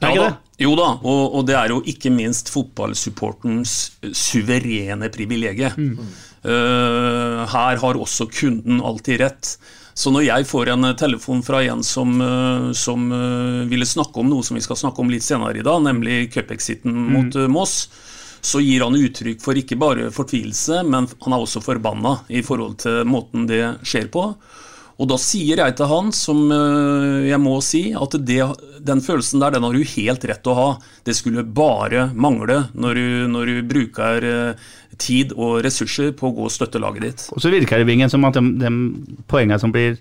[0.00, 0.30] Er ja, det?
[0.60, 3.74] Jo da, og, og, det er jo ikke minst fotballsupporterens
[4.16, 5.94] suverene privilegium.
[5.96, 6.16] Mm.
[6.44, 9.54] Uh, her har også kunden alltid rett.
[9.96, 13.08] Så når jeg får en telefon fra en som, uh, som
[13.72, 16.92] ville snakke om noe som vi skal snakke om litt senere i dag, nemlig cupexiten
[16.96, 17.10] mm.
[17.16, 17.82] mot Moss,
[18.40, 22.80] så gir han uttrykk for ikke bare fortvilelse, men han er også forbanna i forhold
[22.84, 24.30] til måten det skjer på.
[25.00, 28.40] Og da sier jeg til han, som eh, jeg må si, at det,
[28.84, 30.66] den følelsen der, den har du helt rett til å ha.
[31.08, 34.66] Det skulle bare mangle når du, når du bruker eh,
[35.00, 37.24] tid og ressurser på å gå og støtte laget ditt.
[37.32, 38.72] Og så virker det Bingen, som at de, de
[39.30, 39.96] poengene som blir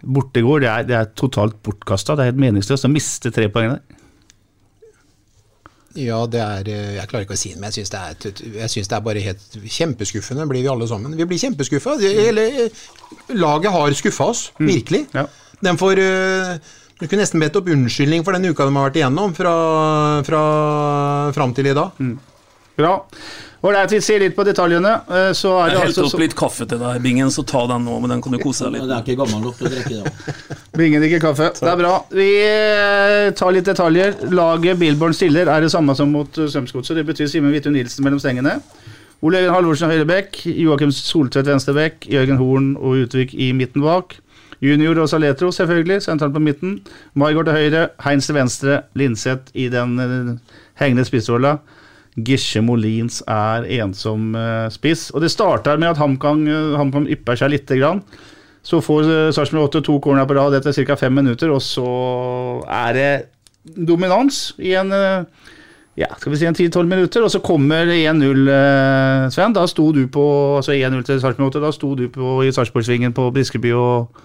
[0.00, 2.14] borte går, det er, det er totalt bortkasta.
[2.14, 3.99] Det er helt meningsløst å miste tre poeng der.
[5.98, 8.96] Ja, det er eh, Jeg klarer ikke å si det, men jeg syns det, det
[8.96, 10.46] er bare helt kjempeskuffende.
[10.50, 11.16] Blir vi alle sammen.
[11.18, 11.96] Vi blir kjempeskuffa.
[12.02, 12.84] Hele eh,
[13.34, 15.06] laget har skuffa oss, virkelig.
[15.60, 16.54] den får eh,
[17.00, 19.54] Du kunne nesten bedt opp unnskyldning for den uka de har vært igjennom, fra,
[20.26, 20.42] fra
[21.34, 21.96] fram til i dag.
[22.78, 22.94] Bra.
[23.60, 24.92] Ålreit, vi ser litt på detaljene.
[25.10, 27.66] eh, Så er det Jeg altså helte opp litt kaffe til deg, Bingen, så ta
[27.68, 29.66] den nå, men den kan du kose deg litt Det er ikke gammel nok til
[29.68, 30.12] å drikke da.
[30.80, 31.50] Bingen drikker kaffe.
[31.58, 31.90] Det er bra.
[32.14, 34.16] Vi eh, tar litt detaljer.
[34.32, 36.96] Laget Billborn stiller er det samme som mot eh, Strømsgodset.
[36.96, 38.56] Det betyr Simen Hvithun Nilsen mellom stengene.
[39.20, 40.38] Ole Jørgen Halvorsen høyrebekk.
[40.56, 42.06] Joakim Soltvedt venstrebekk.
[42.08, 44.16] Jørgen Horn og Utvik i midten bak.
[44.64, 46.78] Junior og Saletro, selvfølgelig, sentralt på midten.
[47.16, 47.82] Maigard til høyre.
[48.06, 48.80] Heinz til venstre.
[48.96, 49.98] Linseth i den
[50.80, 51.58] hengende spissrolla.
[52.18, 55.08] Gisje Molins er ensom eh, spiss.
[55.14, 58.02] Og det starter med at HamKam eh, HamKam ypper seg lite grann.
[58.62, 60.96] Så får uh, Sarpsborg 8 to corner på rad etter ca.
[61.00, 61.86] fem minutter, og så
[62.68, 63.12] er det
[63.64, 65.24] dominans i en eh,
[65.98, 69.56] ja, skal vi si en 10-12 minutter, og så kommer 1-0, eh, Sven.
[69.56, 70.24] Da sto du på
[70.56, 74.22] altså 1-0 til Sarpsborg 8, da sto du på, i Sarpsborgsvingen på Briskeby og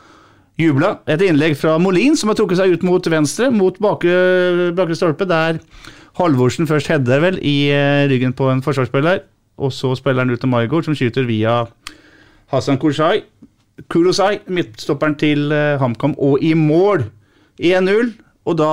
[0.62, 0.98] jubla.
[1.12, 5.28] Et innlegg fra Molin, som har trukket seg ut mot venstre, mot bakre, bakre stolpe,
[5.28, 5.60] der
[6.16, 9.24] Halvorsen først header vel i eh, ryggen på en forsvarsspiller,
[9.58, 11.64] og så spiller han ut til Margot, som skyter via
[12.54, 13.26] Hassan Kursai.
[13.92, 17.04] Kurosai, midtstopperen til eh, HamKam, og i mål
[17.60, 18.14] 1-0.
[18.46, 18.72] Og da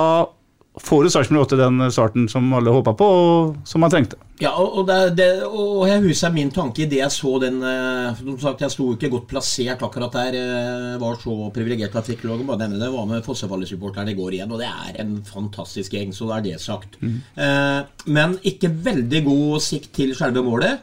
[0.81, 4.17] får jo Sarpsborg 8 den starten som alle håpa på, og som man trengte.
[4.41, 8.39] Ja, og, det, det, og jeg husker min tanke idet jeg så den eh, Som
[8.41, 10.37] sagt, jeg sto ikke godt plassert akkurat der.
[10.39, 12.89] eh, Var så privilegert at jeg fikk lov å nevne det.
[12.91, 16.47] Var med Fossefallet-supporterne i går igjen, og det er en fantastisk gjeng, så da er
[16.49, 16.97] det sagt.
[17.03, 20.81] Eh, men ikke veldig god sikt til selve målet.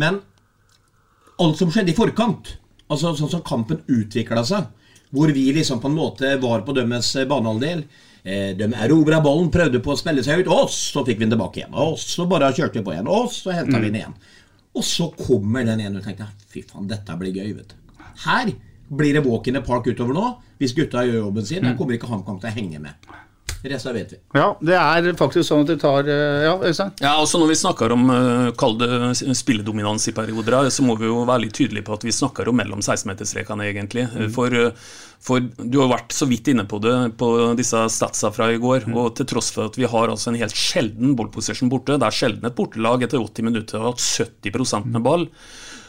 [0.00, 0.22] Men
[1.44, 2.56] alt som skjedde i forkant,
[2.88, 4.72] altså sånn som kampen utvikla seg,
[5.12, 9.78] hvor vi liksom på en måte var på dømmes banehalvdel eh, De erobra ballen, prøvde
[9.84, 11.76] på å spille seg ut, og så fikk vi den tilbake igjen.
[11.78, 14.16] Og så bare kjørte vi på igjen, og så henta vi den igjen.
[14.76, 18.02] Og så kommer den ene, og tenkte jeg, fy faen, dette blir gøy, vet du.
[18.24, 18.50] Her
[18.98, 20.26] blir det walk in the park utover nå,
[20.58, 21.62] hvis gutta gjør jobben sin.
[21.64, 23.08] Der kommer ikke HamKam til å henge med.
[23.70, 24.18] Resten vet vi.
[24.36, 26.92] Ja, det er faktisk sånn at det tar eh, Ja, Øystein?
[27.02, 28.90] Ja, også Når vi snakker om uh, kall det
[29.38, 32.58] spilledominans i perioder, så må vi jo være litt tydelige på at vi snakker om
[32.60, 34.06] mellom 16-meterstrekene, egentlig.
[34.34, 34.94] For, uh,
[35.26, 38.88] for du har vært så vidt inne på det på disse statsa fra i går.
[38.94, 42.20] Og til tross for at vi har altså en helt sjelden ballposition borte, det er
[42.20, 45.28] sjelden et bortelag etter 80 minutter har hatt 70 med ball,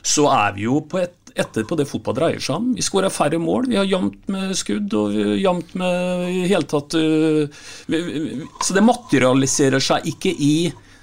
[0.07, 2.71] så er vi jo på et etter på det fotball dreier seg om.
[2.77, 6.97] Vi skårer færre mål, vi har jevnt med skudd og jevnt med i hele tatt
[6.97, 8.01] vi,
[8.63, 10.53] Så det materialiserer seg ikke i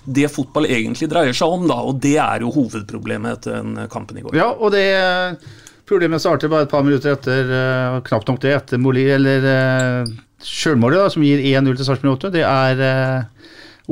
[0.05, 4.21] det fotball egentlig dreier seg om, da, og det er jo hovedproblemet etter den kampen
[4.21, 4.37] i går.
[4.37, 4.85] Ja, og det
[5.89, 10.13] problemet starter bare et par minutter etter, uh, knapt nok det, etter Moli, eller uh,
[10.45, 12.35] sjølmålet, som gir 1-0 til Sarpsborg 8.
[12.37, 12.85] Det er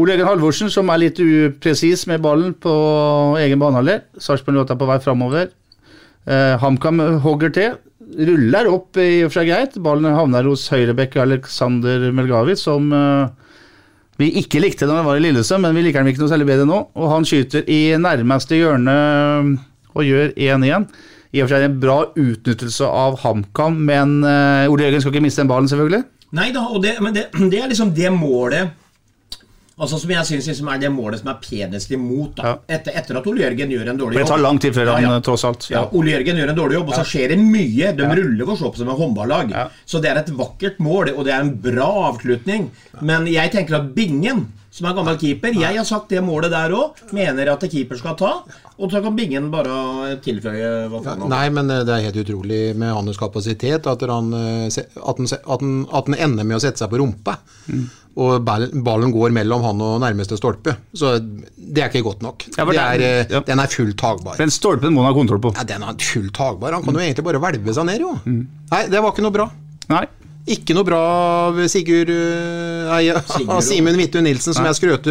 [0.00, 2.72] Ole Egen Halvorsen som er litt upresis med ballen på
[3.42, 4.00] egen banehalvdel.
[4.20, 5.50] Sarpsborg 8 er på vei framover.
[6.28, 7.78] Uh, HamKam hogger til.
[8.12, 9.78] Ruller opp i og for seg greit.
[9.82, 13.30] Ballen havner hos høyrebekk Aleksander Melgavi, som uh,
[14.20, 16.50] vi ikke likte da han var i Lillestrøm, men vi liker ham ikke noe særlig
[16.50, 16.82] bedre nå.
[16.94, 18.96] Og han skyter i nærmeste hjørne
[19.92, 20.86] og gjør 1-1.
[21.32, 25.24] I og for seg en bra utnyttelse av HamKam, men uh, Ole Jørgen skal ikke
[25.24, 26.04] miste den ballen, selvfølgelig.
[26.36, 28.76] Nei da, det, men det, det er liksom det målet
[29.80, 32.34] Altså Som jeg synes liksom er det målet som er penest imot.
[32.36, 34.22] da etter, etter at Ole Jørgen gjør en dårlig jobb.
[34.26, 35.20] Det tar lang tid før han, Ja, ja.
[35.24, 35.68] tross alt.
[35.72, 37.92] Ja, Ole Jørgen gjør en dårlig jobb, og så skjer det mye.
[37.96, 39.54] De ruller for så på som et håndballag.
[39.86, 42.70] Så det er et vakkert mål, og det er en bra avslutning.
[43.00, 46.72] Men jeg tenker at Bingen, som er gammel keeper Jeg har sagt det målet der
[46.72, 47.00] òg.
[47.12, 48.30] Mener at keeper skal ta.
[48.78, 52.76] Og så kan Bingen bare tilføye hva faen Nei, men eh, det er helt utrolig
[52.76, 56.60] med hans kapasitet at han, eh, at han, at han, at han ender med å
[56.64, 57.36] sette seg på rumpa.
[58.20, 60.74] Og ball, ballen går mellom han og nærmeste stolpe.
[60.92, 62.44] Så det er ikke godt nok.
[62.58, 64.36] Ja, det er, eh, Den er fullt tagbar.
[64.36, 65.54] Den stolpen må han ha kontroll på.
[65.56, 66.76] Ja, den er fullt tagbar.
[66.76, 68.16] Han kan jo egentlig bare hvelve seg ned, jo.
[68.26, 69.48] Nei, det var ikke noe bra.
[69.88, 70.04] Nei.
[70.52, 70.98] Ikke noe bra
[71.46, 75.06] av Sigurd eh, Nei, av Simen Hvithun Nilsen, som jeg skrøt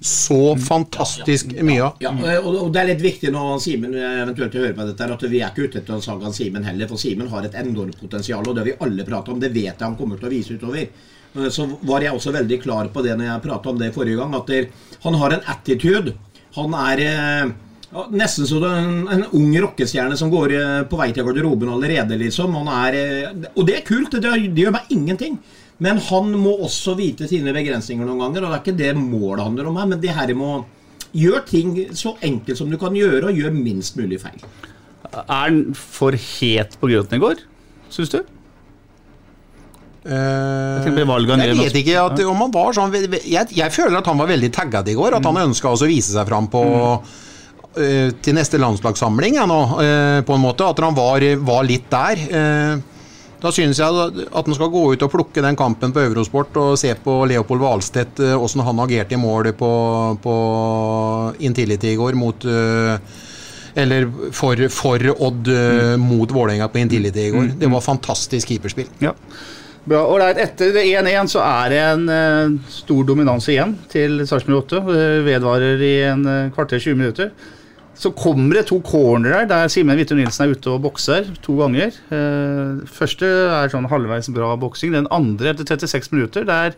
[0.00, 2.00] så fantastisk mye av.
[2.00, 5.42] Ja, og, og det er litt viktig når Simen eventuelt hører på dette, at vi
[5.44, 8.40] er ikke ute etter å sage av Simen heller, for Simen har et enormt potensial,
[8.42, 9.42] og det har vi alle pratet om.
[9.44, 10.88] Det vet jeg han kommer til å vise utover.
[11.36, 14.20] Eh, Så var jeg også veldig klar på det når jeg pratet om det forrige
[14.20, 14.70] gang, at der,
[15.04, 16.14] han har en attitude.
[16.56, 17.52] Han er eh,
[17.90, 22.18] ja, nesten som en, en ung rockestjerne som går eh, på vei til garderoben allerede,
[22.20, 22.58] liksom.
[22.66, 23.00] Er,
[23.54, 25.38] og det er kult, det, det gjør meg ingenting.
[25.80, 29.46] Men han må også vite sine begrensninger noen ganger, og det er ikke det målet
[29.46, 30.58] handler om her, men det her må
[31.16, 34.42] gjøre ting så enkelt som du kan gjøre, og gjør minst mulig feil.
[35.10, 37.40] Er han for het på grøten i går,
[37.90, 38.20] syns du?
[38.20, 38.36] Eh, tenker på
[39.40, 39.89] valget av
[41.44, 44.48] jeg vet ikke at, om han var sånn jeg, jeg føler at han var veldig
[44.56, 45.18] tagget i går.
[45.18, 46.62] At han ønska å vise seg fram på
[47.76, 50.70] eh, til neste landslagssamling ja, nå, eh, på en måte.
[50.70, 52.24] At han var, var litt der.
[52.40, 52.86] Eh,
[53.40, 56.74] da synes jeg at han skal gå ut og plukke den kampen på Eurosport og
[56.80, 59.70] se på Leopold Hvalstedt, eh, åssen han agerte i mål på,
[60.24, 60.34] på
[61.44, 62.96] Intility i går mot eh,
[63.80, 66.02] Eller for, for Odd mm.
[66.02, 67.52] mot Vålerenga på Intility i går.
[67.60, 68.88] Det var fantastisk keeperspill.
[68.98, 69.12] Ja.
[69.88, 70.02] Bra.
[70.12, 74.82] Ålreit, etter 1-1 så er det en uh, stor dominanse igjen til Sarpsborg 8.
[74.90, 77.30] Det vedvarer i en uh, kvarter 20 minutter.
[77.96, 81.96] Så kommer det to cornerer der Simen Hvittum Nilsen er ute og bokser to ganger.
[82.12, 84.92] Uh, første er sånn halvveis bra boksing.
[84.96, 86.44] Den andre etter 36 minutter.
[86.48, 86.76] Der,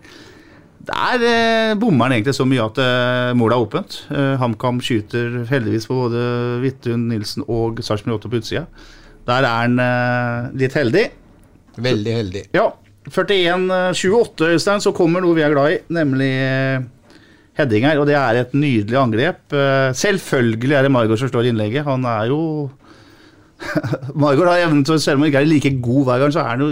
[0.87, 4.01] der uh, bommer han egentlig så mye at uh, målet er åpent.
[4.15, 6.27] Uh, HamKam skyter heldigvis på både
[6.63, 8.67] Hvittum Nilsen og Sarpsborg 8 på utsida.
[9.27, 11.05] Der er han eh, litt heldig.
[11.83, 12.43] Veldig heldig.
[12.57, 12.71] Ja.
[13.11, 16.85] 41-28, Øystein, så kommer noe vi er glad i, nemlig eh,
[17.59, 17.99] her.
[17.99, 19.43] Og det er et nydelig angrep.
[19.53, 21.87] Eh, Selvfølgelig er det Margot som står i innlegget.
[21.89, 22.71] Han er jo
[24.23, 26.43] Margot har evnen til å selv om han ikke er like god hver gang, så
[26.43, 26.71] er han jo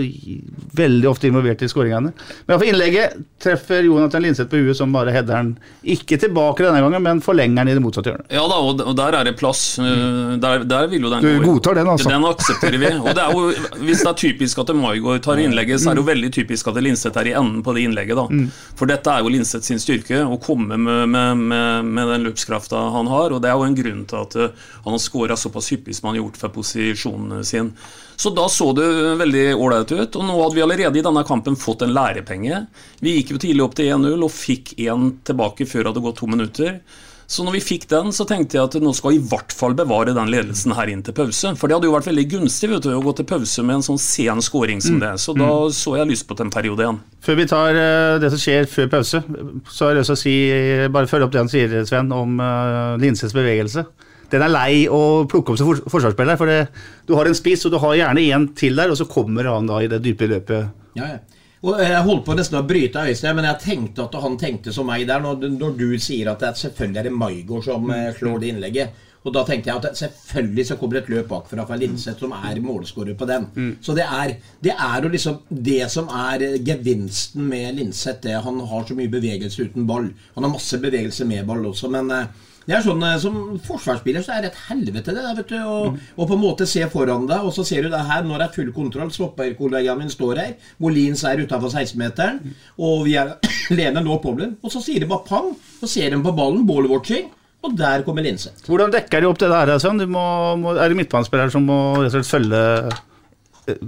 [0.80, 2.12] veldig ofte involvert i skåringene.
[2.48, 5.52] Men for innlegget treffer Jonathan Linseth på huet, som bare header den
[5.94, 8.28] ikke tilbake denne gangen, men forlenger den i det motsatte hjørnet.
[8.34, 9.62] Ja da, og der er det plass.
[9.82, 11.54] Eh, Der, der vil jo den Du gå.
[11.54, 12.08] godtar den, altså?
[12.12, 12.90] Den aksepterer vi.
[13.00, 13.46] Og det er jo,
[13.84, 16.78] Hvis det er typisk at Margaard tar innlegget, så er det jo veldig typisk at
[16.82, 18.16] Linseth er i enden på det innlegget.
[18.16, 18.26] da.
[18.30, 18.46] Mm.
[18.78, 22.78] For dette er jo Linseth sin styrke, å komme med, med, med, med den løpskrafta
[22.94, 23.34] han har.
[23.36, 26.08] Og det er jo en grunn til at eh, han har skåra såpass hyppig som
[26.10, 27.72] han har gjort for posisjonen sin.
[28.20, 30.16] Så da så det veldig ålreit ut.
[30.16, 32.66] Og nå hadde vi allerede i denne kampen fått en lærepenge.
[33.00, 36.20] Vi gikk jo tidlig opp til 1-0 og fikk én tilbake før det hadde gått
[36.20, 36.80] to minutter.
[37.30, 39.72] Så når vi fikk den, så tenkte jeg at nå skal vi i hvert fall
[39.78, 41.52] bevare den ledelsen her inn til pause.
[41.56, 44.00] For det hadde jo vært veldig gunstig du, å gå til pause med en sånn
[44.02, 45.00] sen scoring som Mm.
[45.04, 45.12] det.
[45.22, 47.00] Så da så jeg lyst på den perioden igjen.
[47.22, 49.22] Før vi tar eh, det som skjer før pause,
[49.70, 50.36] så har jeg lyst til å si,
[50.90, 52.36] bare følge opp det han sier, Sven, om
[53.00, 53.86] Linses bevegelse.
[54.30, 56.60] Den er lei å plukke opp som forsvarsspiller, for det,
[57.08, 59.68] du har en spiss, og du har gjerne en til der, og så kommer han
[59.70, 60.72] da i det dype løpet.
[60.98, 61.20] Ja, ja.
[61.60, 64.86] Og Jeg holdt på nesten å bryte Øystein, men jeg tenkte at han tenkte som
[64.88, 65.20] meg der.
[65.20, 68.52] Når, når du sier at det er, selvfølgelig er det Maigård som eh, slår det
[68.54, 69.06] innlegget.
[69.20, 72.32] Og da tenkte jeg at selvfølgelig så kommer det et løp bakfra fra Linseth, som
[72.32, 73.42] er målskårer på den.
[73.84, 74.32] Så det er,
[74.64, 78.22] det er jo liksom det som er eh, gevinsten med Linseth.
[78.24, 78.38] Det.
[78.46, 80.08] Han har så mye bevegelse uten ball.
[80.38, 84.22] Han har masse bevegelse med ball også, men eh, det er sånn, eh, Som forsvarsspiller
[84.22, 85.56] så er det et helvete det vet du.
[85.58, 88.38] Å og, på en måte se foran deg, og så ser du det her når
[88.38, 89.10] det er full kontroll.
[89.14, 90.54] Stopperkollegaen min står her.
[90.82, 92.54] Molins er utafor 16-meteren.
[92.78, 93.34] Og vi er
[93.74, 94.54] alene nå på den.
[94.62, 95.52] Og så sier det bare pang.
[95.80, 96.62] og ser dem på ballen.
[96.68, 97.30] Ball-watching.
[97.66, 98.64] Og der kommer Linseth.
[98.70, 99.98] Hvordan dekker de opp det der, Sven?
[100.00, 100.22] Du må,
[100.56, 102.62] må, er det midtbanespillere som må og følge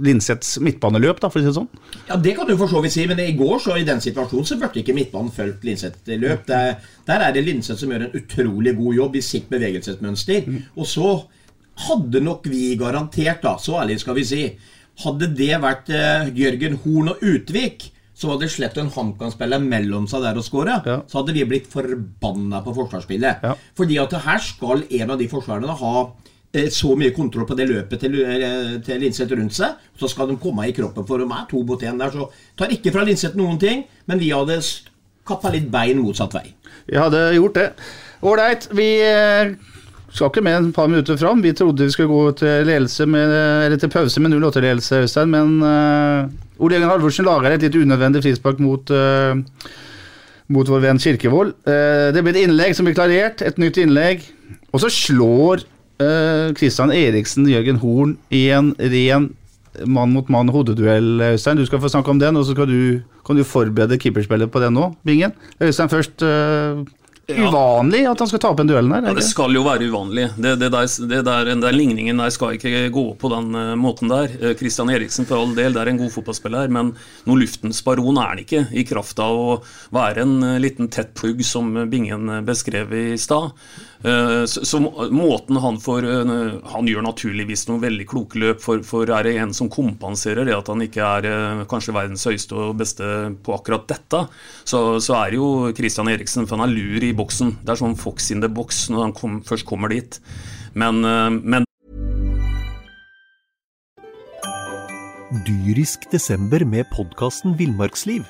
[0.05, 1.69] Linseths midtbaneløp, da, for å si det sånn?
[2.09, 4.47] Ja, Det kan du for så vidt si, men i går så i den situasjonen
[4.47, 6.45] så burde ikke midtbanen fulgt Linsets løp.
[6.49, 10.47] Der, der er det Linseth som gjør en utrolig god jobb i sitt bevegelsesmønster.
[10.77, 11.15] Og så
[11.87, 14.45] hadde nok vi garantert, da, så ærlig skal vi si
[15.01, 20.21] Hadde det vært eh, Jørgen Horn og Utvik, så hadde slett en HamKam-spiller mellom seg
[20.21, 20.75] der og skåra.
[21.09, 23.41] Så hadde vi blitt forbanna på forsvarsspillet.
[23.73, 25.95] Fordi at her skal en av de forsvarerne ha
[26.53, 30.37] så mye kontroll på det løpet til, eh, til Linseth rundt seg, så skal de
[30.37, 32.11] komme i kroppen for meg, to mot én der.
[32.13, 34.59] Så tar ikke fra Linseth noen ting, men vi hadde
[35.25, 36.53] kappa litt bein motsatt vei.
[36.85, 37.69] Vi hadde gjort det.
[38.21, 39.55] Ålreit, vi eh,
[40.13, 41.41] skal ikke med en par minutter fram.
[41.41, 46.29] Vi trodde vi skulle gå til, ledelse med, til pause med 0-8-ledelse, Øystein, men uh,
[46.61, 49.33] Ole Jørgen Halvorsen lager et litt unødvendig frispark mot, uh,
[50.53, 51.55] mot vår venn Kirkevold.
[51.65, 54.25] Eh, det blir et innlegg som blir klarert, et nytt innlegg.
[54.73, 55.65] Og så slår
[56.01, 59.31] eh, uh, Eriksen Jørgen Horn i en ren
[59.85, 61.57] mann mot mann hodeduell, Øystein.
[61.57, 64.61] Du skal få snakke om den, og så skal du, kan du forberede keeperspillet på
[64.61, 65.33] den nå, Bingen.
[65.61, 66.21] Øystein først.
[66.21, 66.83] Uh,
[67.23, 69.05] Uvanlig at han skal tape en duellen her?
[69.07, 70.25] Ja, det skal jo være uvanlig.
[70.35, 73.77] Det, det der, det der, den der ligningen der skal ikke gå på den uh,
[73.79, 74.27] måten der.
[74.27, 76.91] Kristian Christian Eriksen for all del, det er en god fotballspiller, men
[77.29, 79.55] noe luftens baron er han ikke, i kraft av å
[79.95, 83.55] være en liten tett plugg, som Bingen beskrev i stad.
[84.03, 84.79] Eh, Så,
[85.11, 89.37] måten han får eh, Han gjør naturligvis noen veldig kloke løp, for, for er det
[89.39, 93.07] en som kompenserer det at han ikke er eh, kanskje verdens høyeste og beste
[93.43, 94.25] på akkurat dette,
[94.67, 97.57] så, så er det jo Christian Eriksen, for han er lur i boksen.
[97.63, 100.19] Det er sånn Fox in the box når han kom, først kommer dit.
[100.75, 100.99] Men,
[101.45, 101.67] men
[105.47, 108.25] Dyrisk desember med podkasten Villmarksliv.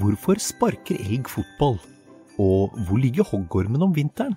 [0.00, 1.78] Hvorfor sparker elg fotball?
[2.42, 4.36] Og hvor ligger hoggormen om vinteren?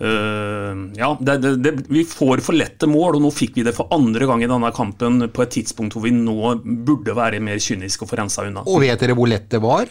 [0.00, 3.74] øh, ja, det, det, det, vi får for lette mål, og nå fikk vi det
[3.76, 7.60] for andre gang i denne kampen på et tidspunkt hvor vi nå burde være mer
[7.62, 8.66] kyniske og få rensa unna.
[8.66, 9.90] Og vet dere hvor lett det var?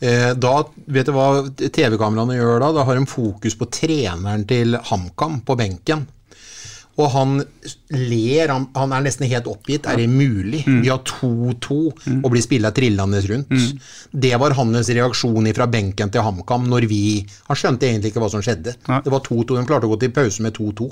[0.00, 0.56] Eh, da,
[0.92, 2.74] vet dere hva TV-kameraene gjør da?
[2.76, 6.04] Da har de fokus på treneren til HamKam på benken.
[6.96, 7.34] Og han
[7.92, 9.84] ler, han, han er nesten helt oppgitt.
[9.86, 10.62] Er det mulig?
[10.82, 11.76] Vi har 2-2
[12.22, 13.52] og blir spilla trillende rundt.
[14.12, 17.02] Det var hans reaksjon fra benken til HamKam når vi
[17.48, 18.72] Han skjønte egentlig ikke hva som skjedde.
[19.04, 19.58] Det var 2-2.
[19.58, 20.88] De klarte å gå til pause med 2-2.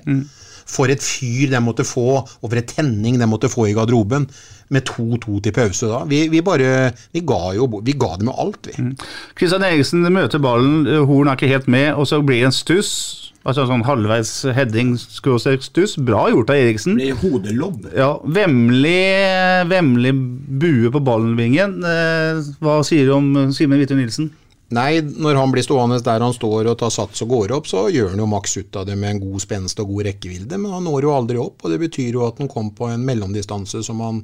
[0.65, 4.29] For et fyr de måtte få, og for et tenning de måtte få i garderoben.
[4.73, 6.05] Med 2-2 til pause da.
[6.09, 8.95] Vi, vi bare Vi ga jo Vi ga dem jo alt, vi.
[9.37, 13.24] Kristian Eriksen møter ballen, Horn er ikke helt med, og så blir det en stuss.
[13.45, 15.99] Altså sånn halvveis heading, skråstrek stuss.
[16.01, 16.95] Bra gjort av Eriksen.
[16.97, 17.91] Blir hodelobb.
[17.93, 20.15] Ja, Vemmelig, vemmelig
[20.63, 21.77] bue på ballenvingen.
[21.85, 24.31] Eh, Hva sier du om Simen Hvithun Nilsen?
[24.75, 27.85] Nei, når han blir stående der han står og tar sats og går opp, så
[27.93, 30.73] gjør han jo maks ut av det med en god spenst og god rekkevidde, men
[30.73, 33.85] han når jo aldri opp, og det betyr jo at han kom på en mellomdistanse
[33.85, 34.23] som han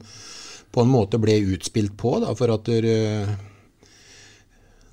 [0.72, 3.30] på en måte ble utspilt på, da, for at der, eh,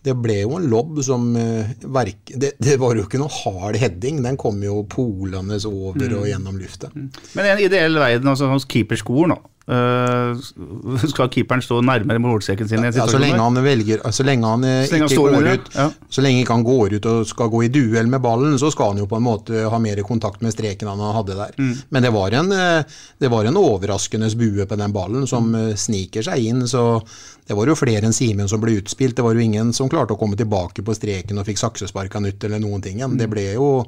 [0.08, 3.76] det ble jo en lobb som eh, verk, det, det var jo ikke noe hard
[3.82, 6.18] heading, den kom jo polende over Mm.
[6.22, 6.90] og gjennom lufta.
[6.96, 9.42] Men i en ideell verden, altså hos keeperskolen, nå.
[9.68, 12.84] Eh, skal keeperen stå nærmere målstreken sin?
[12.86, 15.48] Ja, Ja, så lenge han velger, så lenge han eh, Så lenge han ikke går
[15.54, 15.88] ut, ja.
[16.10, 18.94] så lenge ikke han går ut og skal gå i duell med ballen, så skal
[18.94, 21.56] han jo på en måte ha mer kontakt med streken han hadde der.
[21.58, 21.74] Mm.
[21.90, 25.70] Men det var, en, eh, det var en overraskende bue på den ballen som Mm.
[25.70, 27.02] eh, sniker seg inn, så
[27.48, 29.16] det var jo flere enn Simen som ble utspilt.
[29.16, 32.44] Det var jo ingen som klarte å komme tilbake på streken og fikk saksesparka nytt
[32.44, 33.00] eller noen ting.
[33.00, 33.18] Mm.
[33.18, 33.86] Det ble jo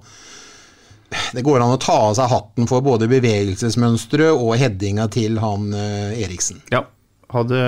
[1.34, 5.74] det går an å ta av seg hatten for både bevegelsesmønsteret og headinga til han
[5.74, 6.62] eh, Eriksen.
[6.74, 6.86] Ja.
[7.34, 7.64] Hadde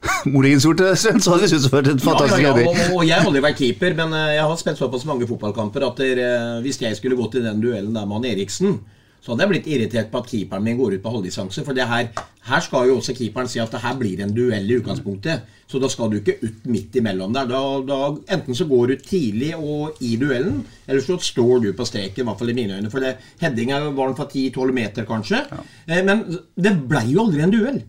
[0.32, 2.70] Molins gjort det, Sven, så hadde vi syntes det var et fantastisk ja, ja, ja,
[2.70, 5.86] og, og jeg har aldri vært keeper, men eh, jeg har spilt såpass mange fotballkamper
[5.90, 8.78] at der, eh, hvis jeg skulle gått i den duellen der med han Eriksen,
[9.20, 11.64] så hadde jeg blitt irritert på at keeperen min går ut på halvdistanse.
[11.66, 12.08] For det her,
[12.48, 15.44] her skal jo også keeperen si at det her blir en duell i utgangspunktet.
[15.70, 17.46] Så da skal du ikke ut midt imellom der.
[17.50, 17.98] Da, da,
[18.34, 22.26] enten så går du tidlig og i duellen, eller så står du på streken, i
[22.26, 22.90] hvert fall i mine øyne.
[22.90, 23.14] For det,
[23.44, 25.44] heading er jo fra 10-12 meter, kanskje.
[25.52, 26.02] Ja.
[26.08, 26.24] Men
[26.56, 27.80] det blei jo aldri en duell.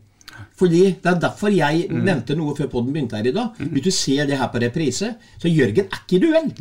[0.61, 3.57] Fordi Det er derfor jeg nevnte noe før podden begynte her i dag.
[3.71, 6.51] Hvis du ser det her på reprise, så Jørgen er ikke i duell.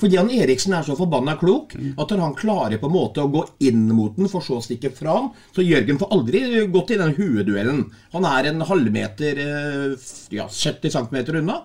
[0.00, 3.44] Fordi han Eriksen er så forbanna klok at han klarer på en måte å gå
[3.68, 6.40] inn mot den, for så å stikke fra han, så Jørgen får aldri
[6.74, 7.84] gått i den hueduellen.
[8.14, 11.60] Han er en halvmeter, eh, ja, 70 cm unna.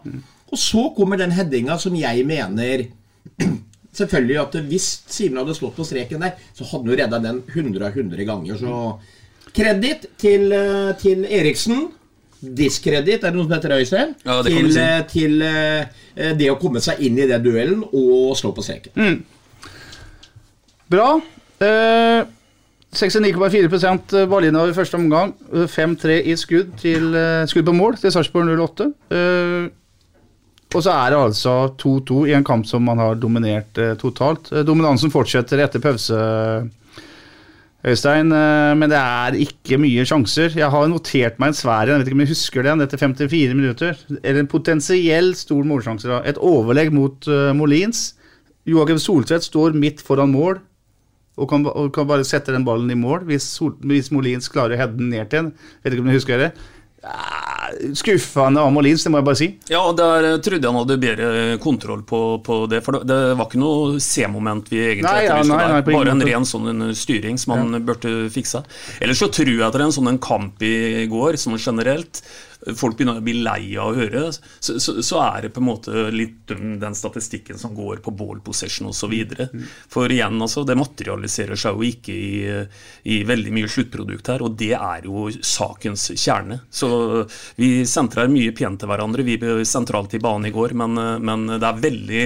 [0.50, 2.88] Og så kommer den headinga som jeg mener
[4.00, 7.40] Selvfølgelig at hvis Simen hadde slått på streken der, så hadde han jo redda den
[7.50, 8.60] 100 av 100 ganger.
[8.62, 11.90] Så kreditt til, eh, til Eriksen.
[12.40, 14.16] Diskreditt, er det noe som heter Øystein?
[14.24, 14.80] Ja, det til, si.
[14.80, 19.22] eh, til uh, det å komme seg inn i den duellen og slå på streken.
[20.90, 21.10] Bra.
[21.60, 22.24] Uh,
[22.90, 25.34] 69,4 ballinnehav i første omgang.
[25.54, 28.90] Eh, 5-3 i skudd, til, uh, skudd på mål til Sarpsborg 08.
[29.14, 29.68] Eh,
[30.70, 34.52] og så er det altså 2-2 i en kamp som man har dominert totalt.
[34.66, 36.20] Dominansen fortsetter etter pause,
[37.80, 40.52] Øystein, eh, men det er ikke mye sjanser.
[40.52, 43.56] Jeg har notert meg en svær jeg vet ikke om jeg husker den, etter 54
[43.56, 44.00] minutter.
[44.20, 46.10] Eller en potensiell stor målsjanse.
[46.10, 46.20] da.
[46.28, 48.16] Et overlegg mot uh, Molins.
[48.68, 50.60] Joakim Soltvedt står midt foran mål
[51.40, 54.76] og kan, og kan bare sette den ballen i mål hvis, Sol, hvis Molins klarer
[54.76, 55.54] å heade den ned til en.
[55.80, 56.52] Vet ikke om du husker det?
[57.00, 57.59] Ja,
[57.98, 59.48] Skuffende av Molins, det må jeg bare si.
[59.72, 61.30] Ja, der eh, trodde jeg han hadde bedre
[61.64, 62.82] kontroll på, på det.
[62.86, 65.82] For det, det var ikke noe C-moment vi egentlig Nei, ja, etterlyste nei.
[65.90, 68.64] Bare en ren sånn en styring som han burde fikse.
[69.00, 72.24] Ellers så tror jeg at det er en sånn en kamp i går, sånn generelt.
[72.76, 74.26] Folk begynner å bli lei av å høre.
[74.34, 78.42] Så, så, så er det på en måte litt den statistikken som går på ball
[78.44, 79.16] possession osv.
[79.40, 79.64] Mm.
[79.92, 82.32] For igjen, altså, det materialiserer seg jo ikke i,
[83.16, 86.62] i veldig mye sluttprodukt her, og det er jo sakens kjerne.
[86.70, 86.90] Så
[87.60, 91.48] vi sentrer mye pent til hverandre, vi ble sentralt i banen i går, men, men
[91.56, 92.26] det er veldig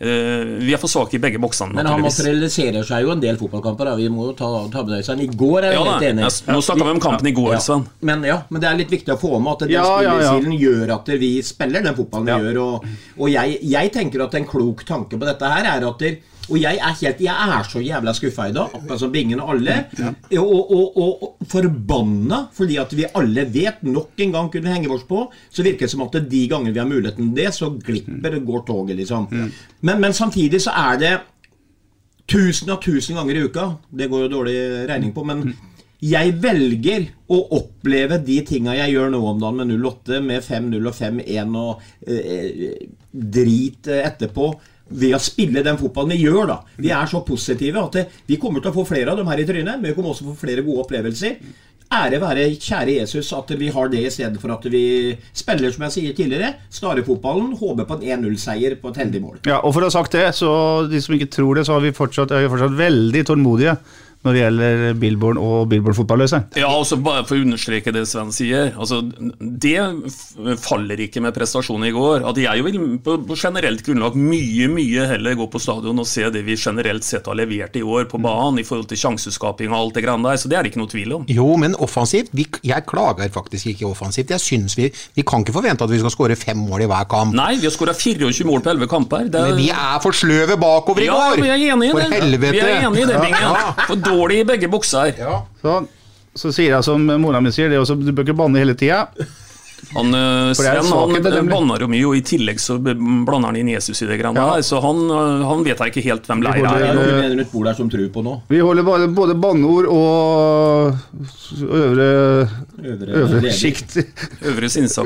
[0.00, 1.74] Vi er for svake i begge boksene.
[1.76, 3.90] Men han materialiserer seg jo en del fotballkamper.
[3.90, 3.96] Da.
[3.98, 5.00] Vi må jo ta, ta med det.
[5.04, 5.20] Sånn.
[5.20, 6.24] I går er jeg Ja helt enig.
[6.24, 7.84] jeg- nå snakka vi om kampen i går, Sven.
[8.00, 10.32] Men, ja, men det er litt viktig å få med at den Ja, ja, ja.
[10.32, 12.60] spillestilen gjør at vi spiller den fotballen vi gjør.
[12.64, 12.84] Og,
[13.18, 16.16] og jeg, jeg tenker at en klok tanke på dette her er at der,
[16.50, 19.54] Og jeg er, helt, jeg er så jævla skuffa i dag, akkurat som Bingen og
[19.54, 19.76] alle.
[20.38, 24.90] Og, og, og, og forbanna fordi at vi alle vet nok en gang kunne henge
[24.94, 25.24] oss på.
[25.50, 28.44] Så virker det som at de gangene vi har muligheten til det, så glipper det,
[28.46, 29.28] går toget, liksom.
[29.80, 31.14] Men, men samtidig så er det
[32.30, 33.66] tusen og tusen ganger i uka.
[33.90, 34.56] Det går jo dårlig
[34.90, 35.52] regning på, men
[36.00, 40.88] jeg velger å oppleve de tinga jeg gjør nå om dagen med 08, med 5-0
[40.88, 44.48] og 5-1 og eh, drit eh, etterpå.
[44.90, 46.60] Ved å spille den fotballen vi gjør, da.
[46.82, 49.46] Vi er så positive at vi kommer til å få flere av dem her i
[49.46, 51.36] trynet, men vi kommer også til å få flere gode opplevelser.
[51.90, 54.82] Ære være kjære Jesus at vi har det i stedet for at vi
[55.34, 59.40] spiller, som jeg sier tidligere, Skare-fotballen, håper på en 1-0-seier på et heldig mål.
[59.50, 60.52] Ja, og for å ha sagt det, så
[60.86, 63.74] de som ikke tror det, så har vi fortsatt, er vi fortsatt veldig tålmodige
[64.20, 66.42] når det gjelder Billborn og Billborn fotballøse.
[66.60, 68.74] Ja, altså bare for å understreke det Sven sier.
[68.76, 69.00] Altså,
[69.40, 69.78] det
[70.60, 72.26] faller ikke med prestasjonen i går.
[72.28, 76.26] At jeg vil på, på generelt grunnlag mye mye heller gå på stadion og se
[76.34, 79.78] det vi generelt sett har levert i år på banen i forhold til sjanseskaping og
[79.78, 80.36] alt det grann der.
[80.40, 81.24] Så det er det ikke noe tvil om.
[81.30, 84.30] Jo, men offensivt vi, Jeg klager faktisk ikke offensivt.
[84.36, 87.08] Jeg synes Vi vi kan ikke forvente at vi skal skåre fem mål i hver
[87.10, 87.34] kamp.
[87.36, 89.26] Nei, vi har skåra 24 mål på 11 kamper.
[89.32, 91.42] Det Men vi er for sløve bakover i ja, går!
[91.42, 92.52] vi er enig i For helvete!
[92.54, 93.50] Vi er enig i det, Ja.
[93.50, 94.09] Ja.
[94.10, 95.14] Dårlig i begge bukser.
[95.62, 95.76] Så,
[96.36, 98.74] så sier jeg som mora mi sier, det er også, du bør ikke banne hele
[98.78, 99.06] tida.
[99.96, 103.70] Han, eh, er Sven han banner jo mye, og i tillegg så blander han inn
[103.72, 104.50] Jesus i det greiene Ja.
[104.58, 104.62] der.
[104.62, 106.94] Så han, eh, han vet jeg ikke helt hvem leir holder- Det er er.
[107.00, 108.34] noen rundt bordet som tror på nå.
[108.52, 110.94] Vi holder bare, både banneord og
[111.64, 112.50] øvre,
[112.84, 113.96] Øvre øvre sjikt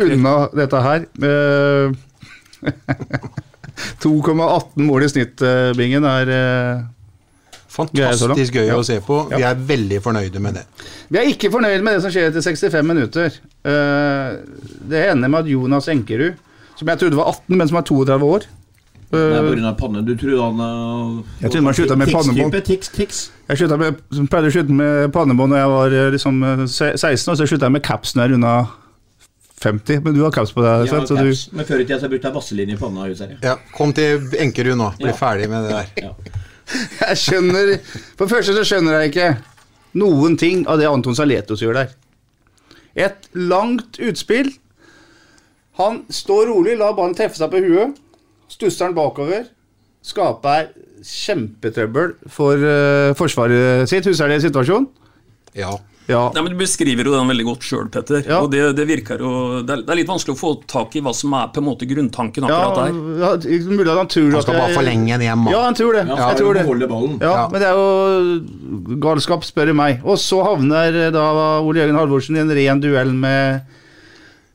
[0.02, 1.07] unna dette her.
[1.22, 1.92] Eh,
[4.02, 7.64] 2,18 mål i snitt, eh, Bingen, er eh, Greier så langt.
[7.75, 8.77] Fantastisk gøy Ja.
[8.79, 9.29] å se på.
[9.33, 10.64] Vi er veldig fornøyde med det.
[11.11, 13.39] Vi er ikke fornøyde med det som skjer etter 65 minutter.
[13.64, 14.37] Eh,
[14.91, 16.37] det ender med at Jonas Enkerud,
[16.79, 18.47] som jeg trodde var 18, men som er 32 år
[19.14, 20.05] Det er eh, panne.
[20.07, 22.53] Du trodde han uh, Jeg trodde man skjuter med pannebånd.
[22.53, 23.31] Tics-type, tics, tics.
[23.49, 24.01] Jeg med,
[24.31, 27.68] pleide å skyte med pannebånd da jeg var eh, liksom, eh, 16 år, så skjøtta
[27.68, 28.55] jeg med caps når jeg unna
[29.64, 30.01] 50.
[30.05, 31.31] Men du har caps på deg, Ja, så du.
[31.57, 33.07] Men før i tida brukte jeg vaseline i panna.
[33.11, 34.91] Huset, Ja, Kom til Enkerud nå.
[34.99, 35.18] Bli Ja.
[35.18, 35.87] ferdig med det der.
[36.09, 36.12] ja.
[36.73, 37.75] Jeg skjønner
[38.17, 39.31] For det første så skjønner jeg ikke
[40.01, 41.93] noen ting av det Anton Saletos gjør der.
[42.95, 44.49] Et langt utspill.
[45.79, 47.95] Han står rolig, lar ballen treffe seg på huet.
[48.51, 49.47] Stusser den bakover.
[50.05, 50.73] Skaper
[51.05, 54.07] kjempetrøbbel for uh, forsvaret sitt.
[54.09, 54.89] Husker du den situasjonen?
[55.55, 55.77] Ja.
[56.07, 56.26] Ja.
[56.34, 58.20] Nei, men Du beskriver jo den veldig godt sjøl, Petter.
[58.28, 58.42] Ja.
[58.44, 61.00] Og det, det virker jo det er, det er litt vanskelig å få tak i
[61.00, 62.98] hva som er på en måte grunntanken akkurat der.
[63.22, 65.46] ja, ja, mulig at han tror Han at skal bare forlenge en hjem.
[65.55, 66.02] Ja, han tror det.
[66.11, 66.66] Ja, jeg tror det.
[67.24, 67.48] Ja, Ja.
[67.48, 70.05] men det er jo galskap, spør du meg.
[70.05, 71.24] Og så havner eh, da
[71.64, 73.64] Ole Jørgen Halvorsen i en ren duell med,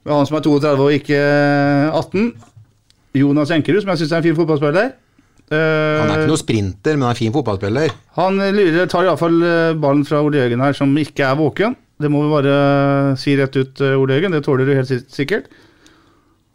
[0.05, 1.19] med han som er 32 og ikke
[1.97, 2.29] 18.
[3.19, 4.91] Jonas Enkerud, som jeg syns er en fin fotballspiller.
[5.51, 7.89] Eh, Han er ikke noe sprinter, men han er fin fotballspiller.
[8.19, 9.39] han lurer, tar iallfall
[9.81, 11.75] ballen fra Ole Jørgen her, som ikke er våken.
[11.99, 14.31] Det må vi bare si rett ut, eh, Ole Jørgen.
[14.37, 15.49] Det tåler du helt sikkert.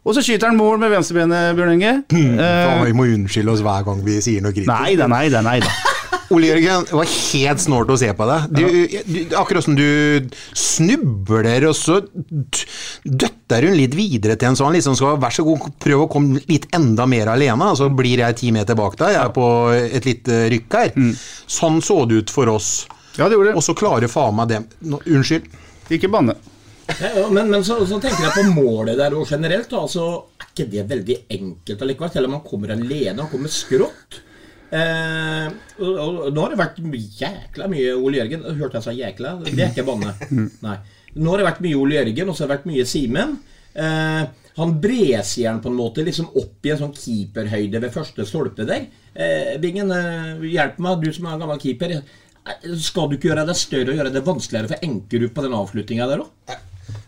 [0.05, 1.91] Og så skyter han mål med venstrebenet, Bjørn Inge.
[2.13, 4.69] Eh, vi må unnskylde oss hver gang vi sier noe kritisk.
[4.69, 5.71] nei da, nei da, nei da.
[6.33, 8.47] Ole Jørgen, det var helt snålt å se på deg.
[8.55, 8.63] Du,
[9.05, 9.85] du, akkurat som du
[10.57, 11.99] snubler, og så
[13.03, 16.41] døtter hun litt videre til en sånn liksom skal Vær så god, prøv å komme
[16.49, 19.15] litt enda mer alene, så blir jeg ti meter bak deg.
[19.15, 20.97] Jeg er på et lite rykk her.
[21.59, 22.73] Sånn så det ut for oss.
[23.15, 25.47] Ja, det gjorde Og så klarer faen meg det Nå, Unnskyld.
[25.93, 26.35] Ikke banne.
[26.99, 29.69] Ja, men men så, så tenker jeg på målet der og generelt.
[29.71, 32.11] Da, altså, er ikke det veldig enkelt allikevel?
[32.13, 34.19] Selv om man kommer alene, han kommer skrått.
[34.73, 35.47] Eh,
[35.79, 36.79] og, og, nå har det vært
[37.21, 38.47] jækla mye Ole Jørgen.
[38.59, 39.35] Hørte jeg sa jækla?
[39.45, 40.15] Det er ikke banne.
[40.65, 40.79] Nei.
[41.15, 43.37] Nå har det vært mye Ole Jørgen, og så har det vært mye Simen.
[43.75, 48.67] Eh, han bresjern på en måte liksom opp i en sånn keeperhøyde ved første stolpe
[48.67, 48.85] der.
[49.11, 51.97] Eh, Bingen, eh, hjelp meg, du som er gammel keeper.
[51.99, 55.57] Eh, Skal du ikke gjøre det større og gjøre det vanskeligere for Enkerud på den
[55.59, 56.55] avslutninga der òg?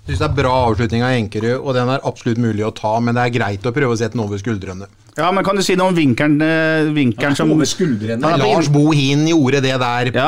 [0.08, 3.18] Syns det er bra avslutning av Enkerud, og den er absolutt mulig å ta, men
[3.18, 4.88] det er greit å prøve å sette den over skuldrene.
[5.18, 8.22] Ja, men kan du si noe om vinkelen, eh, vinkelen som Over skuldrene.
[8.22, 10.28] Ja, Lars Bohin gjorde det der Ja.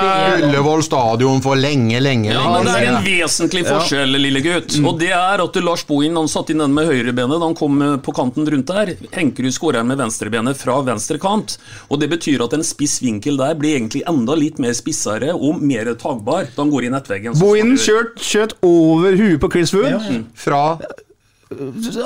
[0.00, 4.78] på Ullevål stadion for lenge, lenge, Ja, men det er en vesentlig forskjell, lille gutt.
[4.86, 7.78] Og det er at Lars Bohin han satt inn den med høyrebenet da han kom
[8.00, 8.96] på kanten rundt der.
[9.12, 11.58] Henkerud skårer med venstrebenet fra venstre kant.
[11.90, 15.60] Og det betyr at en spiss vinkel der blir egentlig enda litt mer spissere og
[15.60, 17.38] mer tagbar da han går i nettveggen.
[17.38, 18.52] Bohin snakker skjøt, skjøt
[19.12, 20.22] over huet på Chris Wood.
[20.36, 20.62] Fra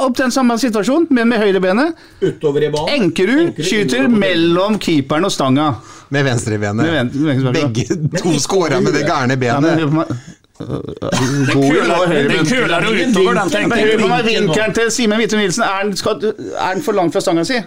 [0.02, 1.92] Opp til den samme situasjonen, men med høyrebenet.
[2.18, 2.88] Utover i banen.
[2.96, 5.68] Enkerud Enkerud skyter mellom keeperen og stanga.
[6.10, 6.86] med venstrebenet.
[6.86, 7.84] Med ven- Begge
[8.18, 10.08] to skåra med det gærne Ja, men benet.
[10.58, 13.86] Den køler- jo utover den, tenker jeg.
[13.92, 15.92] hør på meg, vinkelen til Simen Hvithun Nilsen, er den,
[16.58, 17.58] er den for langt fra stanga si?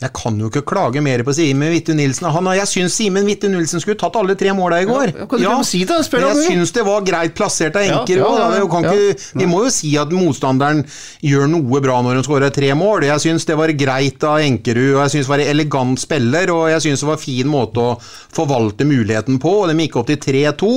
[0.00, 2.24] Jeg kan jo ikke klage mer på Simen Hvitte Nilsen.
[2.32, 5.10] Han, jeg syns Simen Hvitte Nilsen skulle tatt alle tre måla i går.
[5.12, 5.98] Ja, kan du ikke si det?
[6.06, 8.38] Spør men jeg syns det var greit plassert av Ja, Enker ja, òg.
[8.86, 9.12] ja, ja.
[9.42, 10.80] Vi må jo si at motstanderen
[11.26, 13.04] gjør noe bra når hun skårer tre mål.
[13.10, 16.54] Jeg syns det var greit av Enkerud, og jeg syns det var en elegant spiller,
[16.56, 19.52] og jeg syns det var en fin måte å forvalte muligheten på.
[19.62, 20.72] og De gikk opp til 3-2,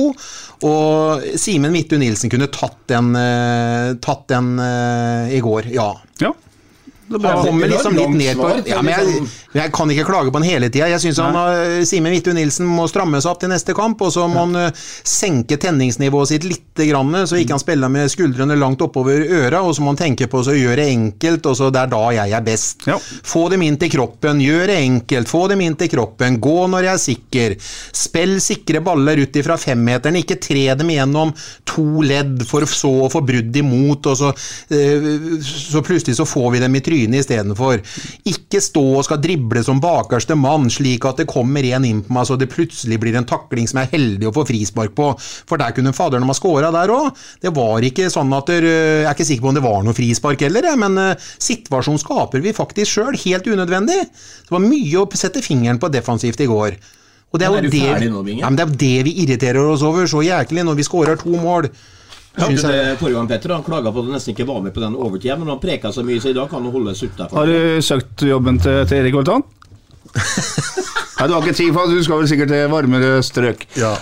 [0.68, 5.94] og Simen Hvitte Nilsen kunne tatt den, eh, tatt den eh, i går, ja.
[6.20, 6.36] Ja.
[7.22, 9.28] Han kommer liksom litt ned på ja, men jeg, liksom.
[9.58, 10.88] jeg kan ikke klage på han hele tida.
[10.92, 11.20] Jeg syns
[11.88, 15.58] Simen Vittu-Nilsen må stramme seg opp til neste kamp, og så må han eh, senke
[15.60, 19.84] tenningsnivået sitt litt, grann, så ikke han spiller med skuldrene langt oppover øra, og så
[19.84, 22.42] må han tenke på å gjøre det enkelt, og så det er da jeg er
[22.42, 22.82] best.
[22.90, 22.96] Ja.
[22.98, 26.88] Få dem inn til kroppen, gjør det enkelt, få dem inn til kroppen, gå når
[26.88, 27.56] jeg er sikker.
[27.94, 31.30] Spill sikre baller ut ifra femmeteren, ikke tre dem gjennom
[31.68, 34.32] to ledd for så å få brudd imot, og så,
[34.74, 35.08] eh,
[35.44, 37.82] så plutselig så får vi dem i trynet istedenfor.
[38.30, 42.14] Ikke stå og skal drible som bakerste mann, slik at det kommer en inn på
[42.16, 45.10] meg så det plutselig blir en takling som jeg er heldig å få frispark på,
[45.20, 47.10] for der kunne faderen ha scora der òg.
[47.44, 49.96] Det var ikke sånn at der, Jeg er ikke sikker på om det var noe
[49.96, 54.00] frispark heller, men eh, situasjonen skaper vi faktisk sjøl, helt unødvendig.
[54.46, 56.78] Det var mye å sette fingeren på defensivt i går.
[57.34, 60.20] Og det er, jo det, ja, men det er det vi irriterer oss over så
[60.22, 61.66] jæklig når vi skårer to mål.
[62.34, 63.52] Hørte Synes du jeg- det forrige gang, Petter?
[63.54, 65.92] Han klaga på at han nesten ikke var med på den overtida, men han preka
[65.94, 67.36] så mye, så i dag kan han holde seg utafor.
[67.38, 69.44] Har du søkt jobben til, til Erik Holtan?
[71.14, 73.62] Nei, du har ikke tid, for du skal vel sikkert til varmere strøk.
[73.78, 73.92] Ja.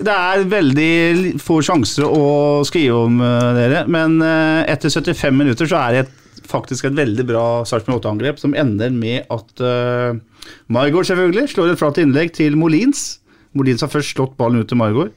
[0.00, 5.70] Det er veldig få sjanser å skrive om uh, dere, men uh, etter 75 minutter
[5.70, 10.18] så er det et, faktisk et veldig bra Sarpsborg 8-angrep som ender med at uh,
[10.66, 13.20] Margaard selvfølgelig slår et flatt innlegg til Molins.
[13.54, 15.14] Molins har først slått ballen ut til Margaard.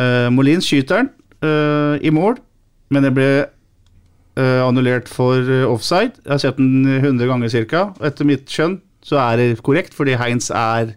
[0.00, 1.12] Uh, Molins skyter den
[1.42, 2.38] eh, i mål,
[2.94, 3.28] men det ble
[4.38, 6.14] uh, annullert for eh, offside.
[6.24, 7.82] Jeg har sett den 100 ganger ca.
[8.06, 10.94] Etter mitt skjønn så er det korrekt, fordi Heinz er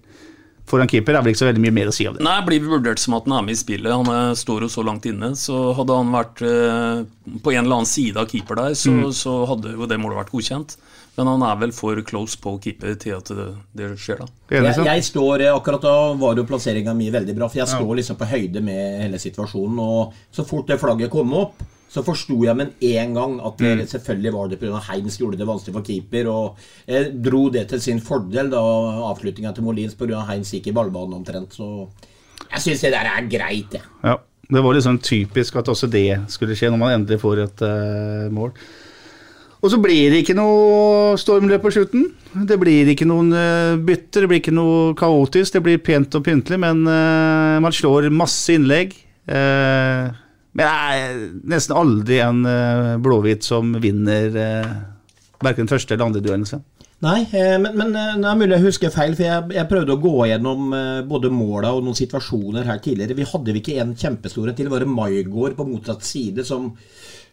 [0.72, 1.12] foran keeper.
[1.14, 2.24] Det er vel ikke så veldig mye mer å si av det.
[2.24, 3.92] Nei, blir vurdert som at han er med i spillet.
[3.92, 5.34] Han er, står jo så langt inne.
[5.40, 7.02] Så hadde han vært eh,
[7.44, 9.12] på en eller annen side av keeper der, så, Mm.
[9.16, 10.78] så hadde jo det målet vært godkjent.
[11.22, 13.48] Men han er vel for close på keeper til at det,
[13.78, 14.28] det skjer, da.
[14.50, 17.78] Jeg, jeg står, eh, Akkurat da var jo plasseringa mi veldig bra, for jeg Ja.
[17.78, 19.78] står liksom på høyde med hele situasjonen.
[19.84, 21.62] Og så fort det flagget kom opp,
[21.92, 23.88] så forsto jeg med en gang at det Mm.
[23.94, 24.80] selvfølgelig var det pga.
[24.90, 26.28] Heinz gjorde det vanskelig for keeper.
[26.32, 26.56] Og
[26.88, 28.58] jeg dro det til sin fordel da
[29.12, 30.26] avslutninga til Molins pga.
[30.26, 31.52] Heinz gikk i ballbanen omtrent.
[31.54, 31.88] Så
[32.50, 33.82] jeg syns det der er greit, jeg.
[34.04, 34.18] Ja,
[34.52, 38.30] Det var sånn typisk at også det skulle skje, når man endelig får et uh,
[38.30, 38.52] mål.
[39.62, 42.08] Og så blir det ikke noe stormløp på slutten.
[42.50, 45.54] Det blir ikke noen eh, bytter, det blir ikke noe kaotisk.
[45.54, 48.96] Det blir pent og pyntelig, men eh, man slår masse innlegg.
[49.30, 50.10] Eh,
[50.52, 51.20] men det er
[51.54, 52.42] nesten aldri en
[53.00, 54.34] blåhvit som vinner
[55.40, 56.66] verken første eller andre duellen.
[57.02, 60.28] Nei, men, men det er mulig jeg husker feil, for jeg, jeg prøvde å gå
[60.28, 60.76] gjennom
[61.08, 63.16] både måla og noen situasjoner her tidligere.
[63.16, 64.70] Vi hadde vi ikke en kjempestor en til?
[64.74, 66.68] Var det Maigård på motsatt side som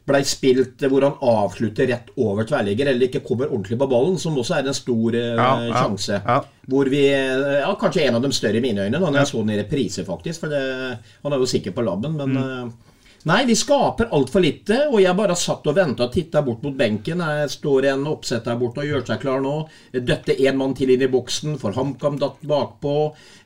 [0.08, 4.18] blei spilt eh, hvor han avslutter rett over tverrligger, eller ikke kommer ordentlig på ballen,
[4.18, 6.18] som også er en stor eh, Ja, ja, sjanse.
[6.24, 6.40] ja.
[6.68, 9.30] Hvor vi eh, Ja, kanskje en av dem større i mine øyne, da når jeg
[9.34, 10.40] så den i reprise, faktisk.
[10.44, 10.62] For det,
[11.22, 12.72] han er jo sikker på labben, men Mm.
[13.28, 16.76] Nei, vi skaper altfor lite, og jeg bare satt og venta og titta bort mot
[16.78, 17.20] benken.
[17.20, 19.52] Jeg står en oppsett der borte og gjør seg klar nå.
[19.92, 22.94] Døtte én mann til inn i boksen, for HamKam datt bakpå.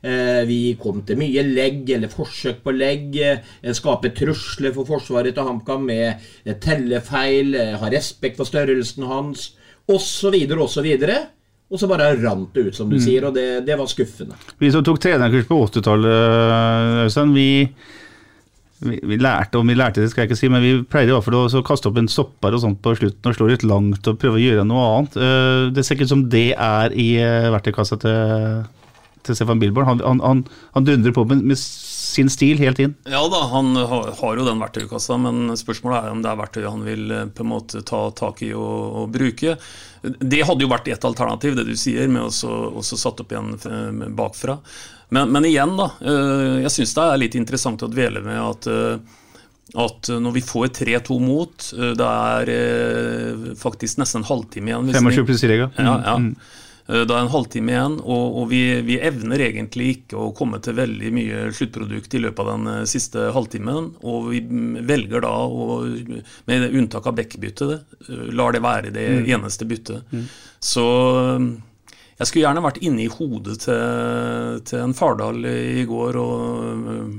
[0.06, 3.16] Eh, vi kom til mye legg, eller forsøk på legg.
[3.18, 6.06] Eh, skaper trusler for forsvaret til HamKam med
[6.44, 9.48] eh, tellefeil, eh, har respekt for størrelsen hans,
[9.90, 10.92] osv., osv.
[11.72, 13.02] Og så bare rant det ut, som du Mm.
[13.02, 14.36] sier, og det, det var skuffende.
[14.60, 17.48] Vi som tok trenerkurs på 80-tallet, Øystein, vi,
[18.82, 21.14] vi, vi lærte om vi lærte det, skal jeg ikke si, men vi pleier i
[21.14, 24.10] hvert fall å kaste opp en stopper og sånt på slutten og slå litt langt
[24.10, 25.18] og prøve å gjøre noe annet.
[25.18, 28.62] Eh, Det ser ikke ut som det er i eh, verktøykassa til,
[29.22, 29.88] til Stefan Bilborn.
[29.90, 30.44] Han, han, han,
[30.76, 32.96] han dundrer på med, med sin stil helt inn.
[33.08, 36.86] Ja da, han har, jo den verktøykassa, men spørsmålet er om det er verktøyet han
[36.88, 39.56] vil eh, på en måte ta tak i og, og bruke.
[40.02, 44.58] Det hadde jo vært ett alternativ, det du sier, med å satt opp igjen bakfra.
[45.12, 45.90] Men, men igjen, da.
[46.00, 49.18] eh, Jeg syns det er litt interessant å dvele med at eh,
[49.78, 52.50] at når vi får 3-2 mot, eh, det er
[53.56, 54.88] faktisk nesten en halvtime igjen.
[54.90, 55.68] hvis 25 pluss i ja.
[55.78, 56.16] Ja, Mm, ja.
[56.18, 56.34] mm.
[56.88, 60.58] Eh, Det er en halvtime igjen, og, og vi, vi evner egentlig ikke å komme
[60.60, 63.92] til veldig mye sluttprodukt i løpet av den siste halvtimen.
[64.02, 65.78] Og vi mm, velger da, å,
[66.50, 69.28] med unntak av Beck-byttet, eh, lar det være det Mm.
[69.38, 70.02] eneste byttet.
[70.12, 70.26] Mm.
[70.60, 70.84] Så
[72.22, 77.16] jeg skulle gjerne vært inne i hodet til, til en Fardal i går og eh,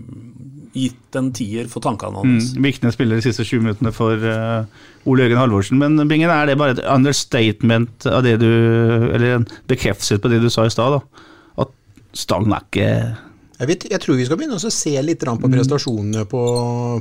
[0.73, 2.53] gitt en tier for tankene Mm, hans.
[2.57, 4.63] Viktig spiller de siste 20 minuttene for uh,
[5.05, 5.81] Ole Jørgen Halvorsen.
[5.81, 8.49] Men Bingen, er det bare et understatement av det du
[9.13, 11.01] Eller en bekreftelse på det du sa i stad?
[11.61, 11.69] At
[12.17, 12.89] Stang er ikke
[13.63, 16.43] Jeg, vet, jeg tror vi skal begynne å se litt på prestasjonene på,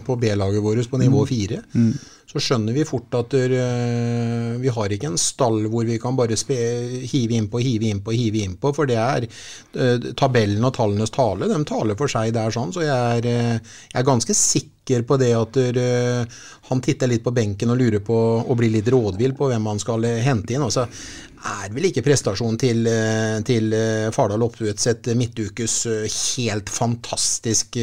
[0.06, 1.58] på B-laget vårt på nivå fire.
[1.74, 1.94] Mm.
[2.32, 6.38] Så skjønner vi fort at øh, vi har ikke en stall hvor vi kan bare
[6.40, 6.56] spe,
[7.04, 8.72] hive innpå, hive innpå, hive innpå.
[8.72, 11.50] For det er øh, tabellen og tallenes tale.
[11.50, 12.72] De taler for seg der sånn.
[12.72, 15.56] Så jeg er, øh, jeg er ganske sikker på det at
[16.66, 19.78] han titter litt på benken og lurer på og blir litt rådvill på hvem han
[19.78, 20.64] skal hente inn.
[20.66, 20.88] Og så
[21.42, 27.76] er vel ikke prestasjonen til, øh, til øh, Fardal Opptvedt et midtukes øh, helt fantastisk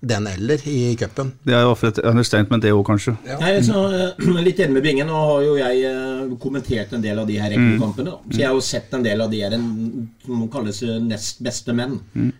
[0.00, 1.32] den eller i cupen.
[1.42, 3.16] Det er jo ofte et understatement, det òg, kanskje.
[3.40, 5.10] Nei, så, eh, litt enig med Bingen.
[5.10, 8.14] Nå har jo jeg eh, kommentert en del av de her rekordkampene.
[8.14, 8.30] Mm.
[8.30, 11.74] Så jeg har jo sett en del av de her som kalles eh, nest beste
[11.74, 11.98] menn.
[12.14, 12.30] Mm.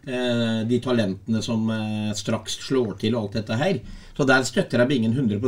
[0.69, 3.81] De talentene som eh, straks slår til og alt dette her.
[4.19, 5.43] Så der støtter jeg Bingen 100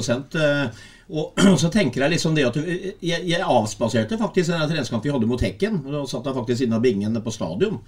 [1.11, 5.11] eh, og så tenker jeg liksom det at du- Jeg, jeg avspaserte faktisk den treningskampen
[5.11, 5.83] vi hadde mot Hekken.
[5.87, 7.81] og Da satt jeg faktisk inne av Bingen på stadion.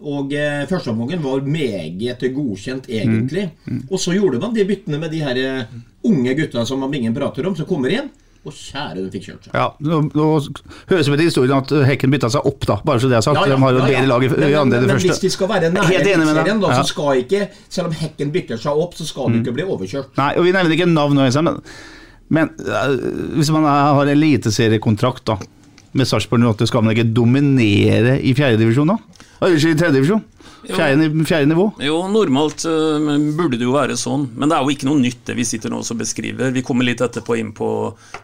[0.00, 3.50] Og eh, førsteomgangen var meget godkjent, egentlig.
[3.90, 5.64] Og så gjorde man de byttene med de her eh,
[6.08, 8.08] unge gutta som Bingen prater om, som kommer inn.
[8.40, 9.52] Og kjære, de fikk kjørt seg.
[9.52, 10.26] Ja, nå, nå
[10.88, 12.78] høres det ut i historien at Hekken bytta seg opp, da.
[12.88, 13.36] Bare så det er sagt.
[13.36, 15.50] Ja, ja, de har jo bedre lag i, andre enn det Men hvis de skal
[15.50, 15.68] være.
[15.68, 19.52] Eliteserien, da, så skal ikke Selv om Hekken bytter seg opp, så skal du ikke
[19.58, 20.16] bli overkjørt.
[20.16, 21.60] Nei, og vi nevner ikke navn nå, men,
[22.30, 22.92] men øh,
[23.36, 25.38] hvis man har eliteseriekontrakt da,
[25.92, 29.00] med Sarpsborg 08, skal man ikke dominere i fjerdedivisjon da?
[29.40, 30.22] Unnskyld, i tredjedivisjon?
[30.60, 31.64] Fjerde, fjerde nivå?
[31.80, 35.22] Jo, normalt uh, burde det jo være sånn, men det er jo ikke noe nytt
[35.30, 36.52] det vi sitter nå og beskriver.
[36.52, 37.70] Vi kommer litt etterpå inn på,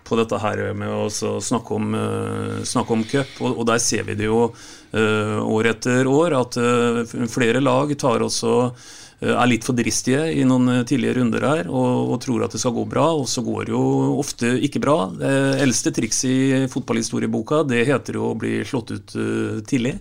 [0.04, 4.04] på dette her med å snakke om, uh, snakke om cup, og, og der ser
[4.06, 4.50] vi det jo
[4.96, 8.94] uh, år etter år at eh, flere lag tar også eh,
[9.24, 12.60] er litt for dristige i noen eh, tidlige runder her og, og tror at det
[12.60, 13.84] skal gå bra, og så går det jo
[14.20, 14.96] ofte ikke bra.
[15.16, 19.96] Det eldste trikset i fotballhistorieboka det heter jo å bli slått ut eh, tidlig.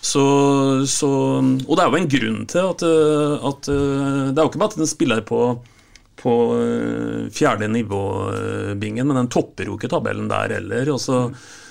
[0.00, 0.22] Så,
[0.86, 1.08] så,
[1.42, 4.60] og det er jo en grunn til at, eh, at eh, Det er jo ikke
[4.62, 5.40] bare at den spiller på,
[6.18, 8.02] på eh, fjerde nivå,
[8.34, 10.92] eh, Bingen, men den topper jo ikke tabellen der heller.
[10.94, 11.24] Og så,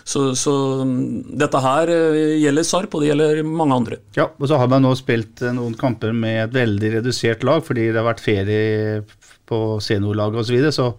[0.08, 0.54] så, så
[0.88, 4.00] mm, dette her eh, gjelder Sarp, og det gjelder mange andre.
[4.16, 7.60] Ja, og så har man nå spilt eh, noen kamper med et veldig redusert lag,
[7.68, 9.02] fordi det har vært ferie
[9.48, 10.92] på seniorlaget osv., så, videre, så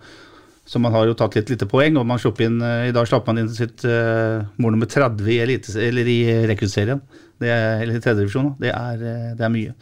[0.69, 3.31] så man har jo tatt litt lite poeng, og man inn, eh, i dag slapp
[3.31, 6.19] man inn sitt uh, mål nummer 30 i, elite, eller i
[6.51, 7.01] rekruttserien.
[7.41, 8.51] Er, eller i tredjedivisjon.
[8.61, 9.73] Det, er, det er mye.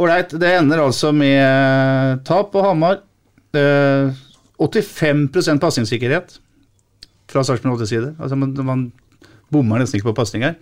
[0.00, 3.02] Ålreit, det ender altså med tap på Hamar.
[3.52, 4.16] Uh,
[4.62, 6.38] 85% pasningssikkerhet
[7.32, 8.14] fra Sarpsborg 8 side.
[8.20, 8.86] Altså man, man
[9.52, 10.54] bommer nesten ikke på pasninger.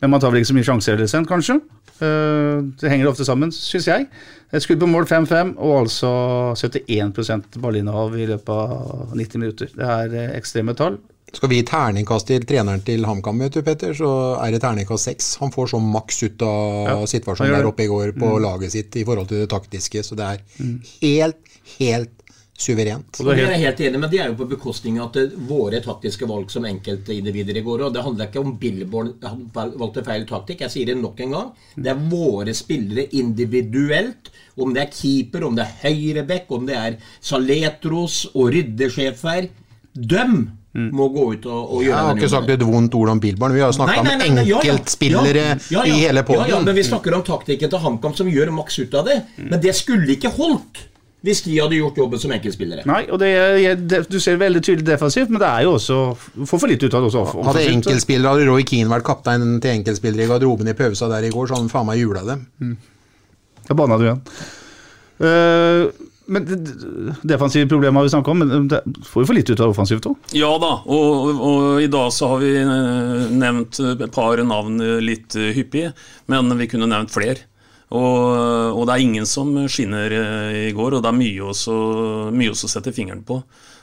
[0.00, 1.58] Men man tar vel ikke så mye sjanser heller, sen, kanskje.
[2.00, 4.06] Eh, det henger ofte sammen, syns jeg.
[4.52, 6.10] Et skudd på mål 5-5, og altså
[6.56, 9.68] 71 ballinnehav i løpet av 90 minutter.
[9.76, 10.96] Det er eh, ekstreme tall.
[11.30, 14.08] Skal vi gi terningkast til treneren til HamKam, Petter, så
[14.42, 15.28] er det terningkast seks.
[15.38, 18.42] Han får så maks ut av Ja, situasjonen der oppe i går på Mm.
[18.42, 20.40] laget sitt i forhold til det taktiske, så det er
[21.02, 21.36] helt,
[21.78, 22.10] helt
[22.60, 23.20] suverent.
[23.20, 25.38] Og det er jeg helt enig, men det er jo på bekostning av at eh,
[25.48, 27.86] våre taktiske valg som enkeltindivider i går.
[27.86, 29.14] Og det handler ikke om Billborn
[29.54, 30.66] valgte feil taktikk.
[30.66, 31.50] Jeg sier det nok en gang.
[31.76, 34.32] Det er våre spillere individuelt.
[34.60, 39.48] Om det er keeper, om det er høyrebekk, om det er Saletros og ryddesjefer.
[39.90, 43.56] Døm må gå ut og, og Jeg har ikke sagt et vondt ord om Billborn,
[43.56, 45.82] vi har snakka om enkeltspillere Ja, ja, ja.
[45.82, 48.94] i hele Ja, ja, men vi snakker om taktikken til HamKam som gjør maks ut
[48.94, 49.18] av det.
[49.40, 50.84] Men det skulle ikke holdt
[51.26, 52.84] hvis de hadde gjort jobben som enkeltspillere.
[52.88, 55.98] Nei, og det, er- det, du ser veldig tydelig defensivt, men det er jo også
[56.48, 57.24] Får for litt ut av det også.
[57.50, 61.32] Hadde enkeltspillere, hadde Roy Keane vært kaptein til enkeltspillere i garderoben i pausa der i
[61.34, 62.46] går, så hadde han faen meg jula dem.
[63.68, 64.22] Da banna du igjen.
[65.20, 65.90] Uh,
[66.30, 66.46] men
[67.26, 70.06] defensive problemer har vi snakka om, men det får jo for litt ut av offensivt
[70.06, 70.28] òg.
[70.38, 75.00] Ja da, og, og i dag så har vi eh, nevnt et par navn eh,
[75.02, 75.88] litt hyppig,
[76.30, 77.48] men vi kunne nevnt flere.
[77.90, 81.74] Og, og det er ingen som skinner eh, i går, og det er mye også,
[82.30, 83.40] mye også å sette fingeren på.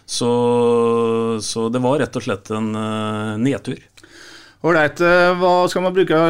[0.08, 0.30] Så,
[1.44, 3.82] så det var rett og slett en eh, nedtur.
[4.68, 6.22] Ålreit, eh, hva skal man bruke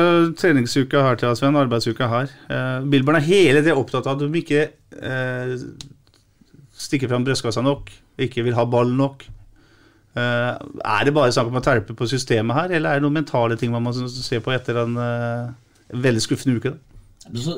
[0.42, 1.60] treningsuka her til, Sven?
[1.60, 2.34] Arbeidsuka her?
[2.50, 4.66] Uh, Billborn er hele tiden opptatt av at de ikke
[4.98, 5.54] eh,
[6.78, 7.92] stikker fram brystkassa nok,
[8.26, 9.26] ikke vil ha ball nok.
[10.18, 13.20] Eh, er det bare snakk om å terpe på systemet her, eller er det noen
[13.20, 15.50] mentale ting man må se på etter en eh,
[15.94, 16.74] veldig skuffende uke?
[16.74, 16.84] da?
[17.36, 17.58] Så,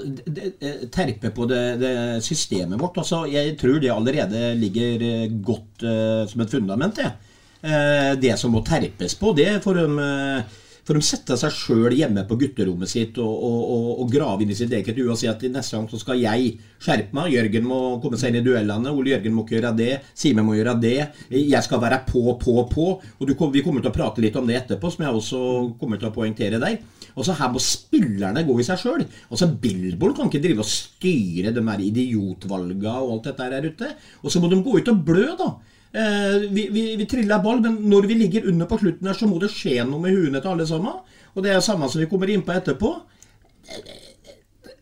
[0.91, 1.93] terpe på det, det
[2.25, 2.97] systemet vårt.
[2.97, 6.95] Altså, jeg tror det allerede ligger eh, godt uh, som et fundament.
[6.95, 7.11] Det.
[7.59, 10.59] Uh, det som må terpes på, det får de, eh,
[10.89, 14.49] For de setter seg sjøl hjemme på gutterommet sitt og, og, og, og graver inn
[14.49, 17.29] i sitt eget hue og sier at neste gang så skal jeg skjerpe meg.
[17.35, 18.89] Jørgen må komme seg inn i duellene.
[18.89, 19.91] Ole Jørgen må ikke gjøre det.
[20.17, 20.95] Simen må gjøre det.
[21.29, 22.87] Jeg skal være på, på, på.
[22.97, 25.45] Og du, vi kommer til å prate litt om det etterpå, som jeg også
[25.77, 26.81] kommer til å poengtere der.
[27.13, 29.05] Og så Her må spillerne gå i seg sjøl.
[29.29, 33.93] Altså, Billboard kan ikke drive og styre de her idiotvalga og alt dette her ute.
[34.23, 35.53] Og så må de gå ut og blø, da.
[35.91, 39.29] Eh, vi, vi, vi triller ball, men når vi ligger under på slutten her, så
[39.29, 40.99] må det skje noe med huene til alle sammen.
[41.33, 42.93] Og det er samme som vi kommer inn på etterpå.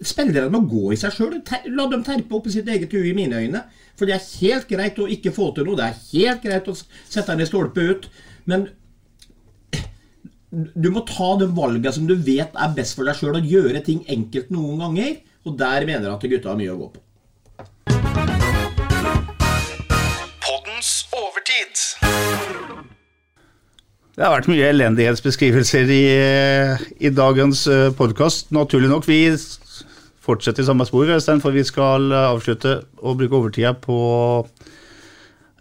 [0.03, 1.37] Spillerne må gå i seg sjøl.
[1.73, 3.63] La dem terpe opp i sitt eget hue, i mine øyne.
[3.97, 5.79] For det er helt greit å ikke få til noe.
[5.79, 8.11] Det er helt greit å sette en stolpe ut.
[8.49, 8.67] Men
[10.51, 13.83] du må ta de valgene som du vet er best for deg sjøl, og gjøre
[13.85, 15.19] ting enkelt noen ganger.
[15.47, 17.06] Og der mener jeg at gutta har mye å gå på.
[24.17, 26.05] Det har vært mye elendighetsbeskrivelser i,
[27.05, 27.67] i dagens
[27.99, 28.47] podkast.
[28.55, 29.05] Naturlig nok.
[29.05, 29.29] Vi
[30.25, 33.99] fortsetter i samme spor, Øystein, for vi skal avslutte å bruke overtida på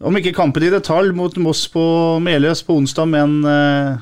[0.00, 1.84] Om ikke kampen i detalj mot Moss på
[2.24, 4.00] Meløs på onsdag, men eh,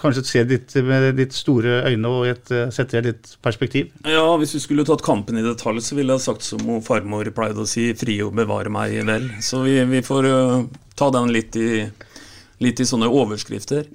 [0.00, 3.92] kanskje se ditt med ditt store øyne og et, eh, sette det litt perspektiv.
[4.08, 7.64] Ja, hvis vi skulle tatt kampen i detalj, så ville jeg sagt som farmor pleide
[7.64, 9.28] å si, fri og bevare meg vel.
[9.44, 10.62] Så vi, vi får uh,
[10.96, 11.84] ta den litt i,
[12.60, 13.88] litt i sånne overskrifter.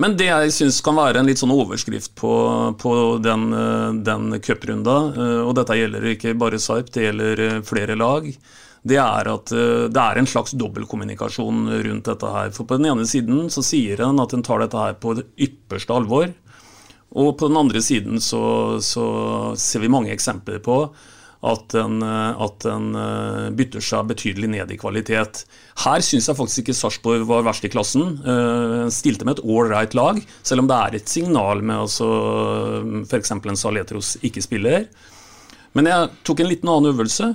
[0.00, 2.32] Men det jeg syns kan være en litt sånn overskrift på,
[2.80, 7.58] på den, øh, den cuprunda, øh, og dette gjelder ikke bare Sarp, det gjelder øh,
[7.68, 8.30] flere lag,
[8.82, 9.52] det er at
[9.94, 12.48] det er en slags dobbeltkommunikasjon rundt dette her.
[12.50, 15.28] For på den ene siden så sier en at en tar dette her på det
[15.38, 16.32] ypperste alvor.
[17.14, 18.42] Og på den andre siden så,
[18.82, 19.04] så
[19.54, 20.80] ser vi mange eksempler på
[21.42, 25.42] at en, eh, at en eh, bytter seg betydelig ned i kvalitet.
[25.82, 28.14] Her syns jeg faktisk ikke Sarpsborg var verst i klassen.
[28.22, 32.10] Eh, Stilte med et ålreit lag, selv om det er et signal med altså
[33.02, 33.34] f.eks.
[33.34, 34.86] en Saletros ikke spiller.
[35.74, 37.32] Men jeg tok en liten annen øvelse.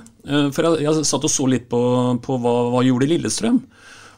[0.54, 1.80] For jeg, jeg satt og så litt på,
[2.22, 3.58] på hva, hva gjorde Lillestrøm.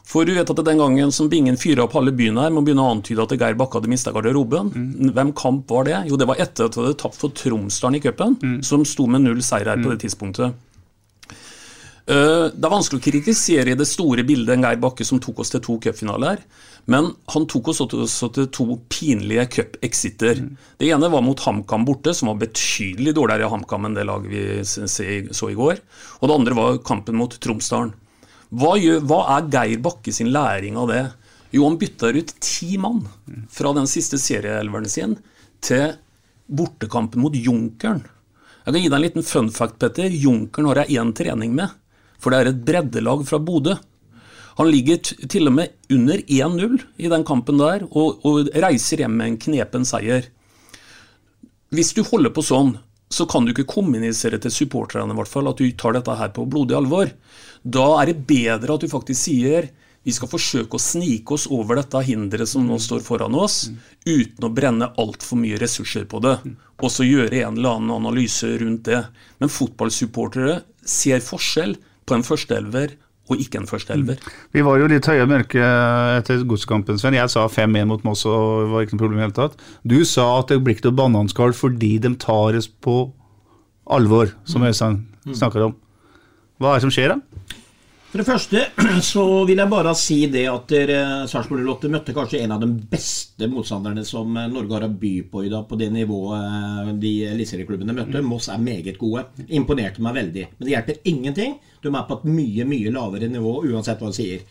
[0.05, 2.83] For du vet at den gangen som Bingen fyra opp halve byen her, må begynne
[2.83, 4.71] å antyde at Geir Bakke hadde mista garderoben.
[5.13, 5.99] Hvem kamp var det?
[6.09, 9.21] Jo, det var etter at de hadde tapt for Tromsdalen i cupen, som sto med
[9.23, 10.53] null seier her på det tidspunktet.
[12.11, 15.39] Eh, Det er vanskelig å kritisere i det store bildet en Geir Bakke som tok
[15.39, 16.39] oss til to cupfinaler,
[16.87, 20.41] men han tok oss også til to pinlige cup-exiter.
[20.81, 24.43] Det ene var mot HamKam borte, som var betydelig dårligere HamKam enn det laget vi
[24.65, 25.77] så i går.
[26.21, 27.93] Og det andre var kampen mot Tromsdalen.
[28.51, 31.03] Hva, gjør, hva er Geir Bakke sin læring av det?
[31.55, 33.05] Jo, han bytter ut ti mann
[33.51, 35.17] fra den siste serieelveren sin
[35.63, 35.93] til
[36.51, 38.03] bortekampen mot Junkeren.
[38.65, 40.11] Jeg kan gi deg en liten fun fact, Petter.
[40.11, 41.71] Junkeren har jeg én trening med.
[42.21, 43.77] For det er et breddelag fra Bodø.
[44.59, 49.15] Han ligger til og med under 1-0 i den kampen der, og, og reiser hjem
[49.17, 50.27] med en knepen seier.
[51.71, 52.75] Hvis du holder på sånn,
[53.11, 56.31] så kan du ikke kommunisere til supporterne i hvert fall, at du tar dette her
[56.33, 57.11] på blodig alvor.
[57.61, 59.69] Da er det bedre at du faktisk sier
[60.01, 63.67] vi skal forsøke å snike oss over dette hinderet som nå står foran oss,
[64.07, 66.39] uten å brenne altfor mye ressurser på det,
[66.81, 69.03] og så gjøre en eller annen analyse rundt det.
[69.37, 71.75] Men fotballsupportere ser forskjell
[72.09, 72.95] på en førsteelver
[73.31, 74.19] og ikke en førsteelver.
[74.51, 75.69] Vi var jo litt høye og mørke
[76.17, 77.17] etter godskampen, Sven.
[77.17, 79.65] Jeg sa 5-1 mot Moss, og det var ikke noe problem i det hele tatt.
[79.87, 82.97] Du sa at det blir ikke noe bananskall fordi de tar oss på
[83.91, 85.01] alvor, som Øystein
[85.31, 85.77] snakker om.
[86.61, 87.30] Hva er det som skjer, da?
[88.11, 88.61] For det første
[89.11, 92.67] så vil jeg bare si det at uh, Sarpsborg 08 møtte kanskje en av de
[92.91, 96.89] beste motstanderne som eh, Norge har å by på i dag, på det nivået eh,
[96.99, 98.23] de eliteserieklubbene møtte.
[98.25, 99.23] Moss er meget gode.
[99.55, 100.43] Imponerte meg veldig.
[100.57, 101.55] Men det hjelper ingenting.
[101.81, 104.43] De er på et mye, mye lavere nivå uansett hva de sier.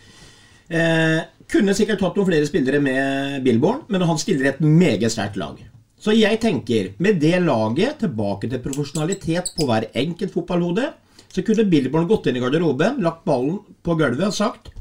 [0.71, 1.19] Eh,
[1.51, 5.61] kunne sikkert tatt noen flere spillere med Billborn, men han stiller et meget sterkt lag.
[6.01, 10.89] Så jeg tenker, med det laget, tilbake til profesjonalitet på hver enkelt fotballhode,
[11.31, 14.73] så kunne Billborn gått inn i garderoben, lagt ballen på gulvet og sagt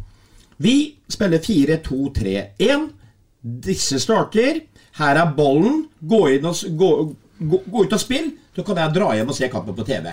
[0.59, 2.87] Vi spiller 4-2-3-1.
[3.63, 4.63] Disse starter.
[4.99, 5.85] Her er ballen.
[6.01, 6.89] Gå, og, gå,
[7.39, 8.33] gå, gå ut og spill.
[8.55, 10.09] Så kan jeg dra hjem og se kampen på TV.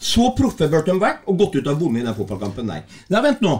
[0.00, 2.82] Så proffe burde de vært og gått ut og vunnet den fotballkampen der.
[3.12, 3.54] Nei, vent nå.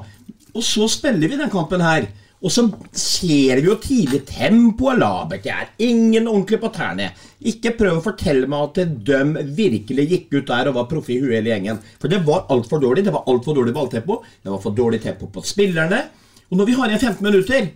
[0.57, 2.09] Og så spiller vi den kampen her.
[2.41, 2.63] Og så
[2.97, 5.03] ser vi jo tidlig tempoet.
[5.43, 7.11] Det er ingen ordentlig på tærne.
[7.51, 11.19] Ikke prøv å fortelle meg at de virkelig gikk ut der og var proffe i
[11.21, 11.83] huet hele gjengen.
[12.01, 13.05] For det var altfor dårlig.
[13.05, 14.23] Det var altfor dårlig balltempo.
[14.41, 16.01] Det var for dårlig tempo på spillerne.
[16.49, 17.69] Og når vi har igjen 15 minutter,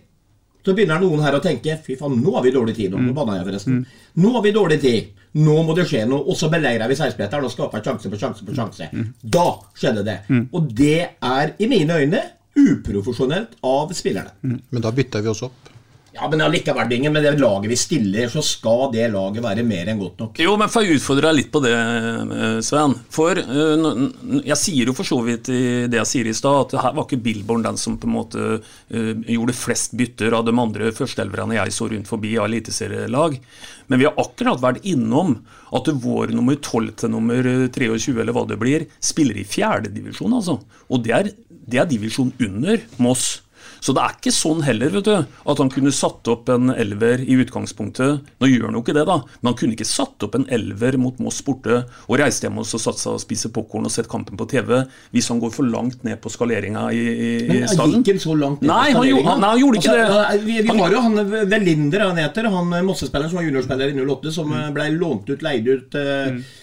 [0.65, 2.89] så begynner noen her å tenke Fy faen, nå har vi dårlig tid.
[2.91, 3.83] Nå, nå banna jeg forresten.
[4.17, 5.11] Nå har vi dårlig tid.
[5.45, 6.25] Nå må det skje noe.
[6.25, 8.89] Og så beleirer vi seierspretteren og skaper sjanse på sjanse på sjanse.
[9.21, 9.45] Da
[9.77, 10.17] skjedde det.
[10.57, 12.23] Og det er i mine øyne
[12.55, 14.59] uprofesjonelt av spillerne.
[14.69, 15.75] Men da bytta vi oss opp.
[16.15, 19.89] Ja, men allikevel, Bingen, med det laget vi stiller, så skal det laget være mer
[19.91, 20.39] enn godt nok.
[20.39, 22.63] Jo, men får jeg utfordre deg litt på det, Svein.
[22.63, 22.95] Sven.
[23.11, 23.87] For eh,
[24.47, 27.03] jeg sier jo for så vidt i det jeg sier i stad, at her var
[27.03, 31.59] ikke Billborn den som på en måte eh, gjorde flest bytter av de andre førsteelverne
[31.59, 33.35] jeg så rundt forbi av eliteserielag.
[33.91, 35.35] Men vi har akkurat vært innom
[35.75, 37.43] at vår nummer 12 til nummer
[37.75, 40.61] 23, eller hva det blir, spiller i fjerdedivisjon, altså.
[40.87, 41.31] Og det er,
[41.65, 43.41] det er divisjon under Moss.
[43.85, 45.13] Så det er ikke sånn heller, vet du,
[45.45, 48.23] at han kunne satt opp en elver i utgangspunktet.
[48.41, 50.97] Nå gjør han jo ikke det, da, men han kunne ikke satt opp en elver
[51.01, 54.47] mot Moss borte og reist hjem og seg og spise popkorn og sett kampen på
[54.49, 54.71] TV
[55.13, 58.15] hvis han går for langt ned på skaleringa i, i, Men i han Men gikk
[58.15, 59.29] ikke så langt ned Nei, på skaleringa?
[59.29, 60.09] han, nei, han gjorde ikke det.
[60.09, 63.99] Altså, Vi, vi har jo han Velinder, han heter, han Mossespilleren som var juniorspiller i
[64.01, 66.61] 08, som eh, ble lånt ut, leid ut eh, eh,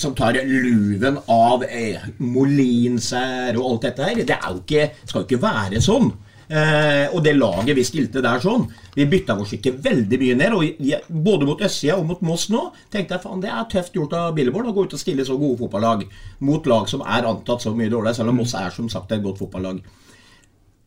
[0.00, 4.24] Som tar luven av eh, Molinsær og alt dette her.
[4.26, 6.10] Det jo ikke, skal jo ikke være sånn.
[6.50, 8.64] Eh, og det laget vi stilte der sånn
[8.96, 10.56] Vi bytta oss ikke veldig mye ned.
[10.56, 14.16] Og både mot østsida og mot Moss nå tenkte jeg faen det er tøft gjort
[14.18, 16.06] av Billborn å gå ut og stille så gode fotballag
[16.46, 19.22] mot lag som er antatt så mye dårligere, selv om Moss er som sagt et
[19.22, 19.82] godt fotballag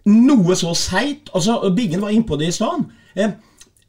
[0.10, 2.86] noe så seigt altså, Bingen var innpå det i stad.
[3.16, 3.36] Eh,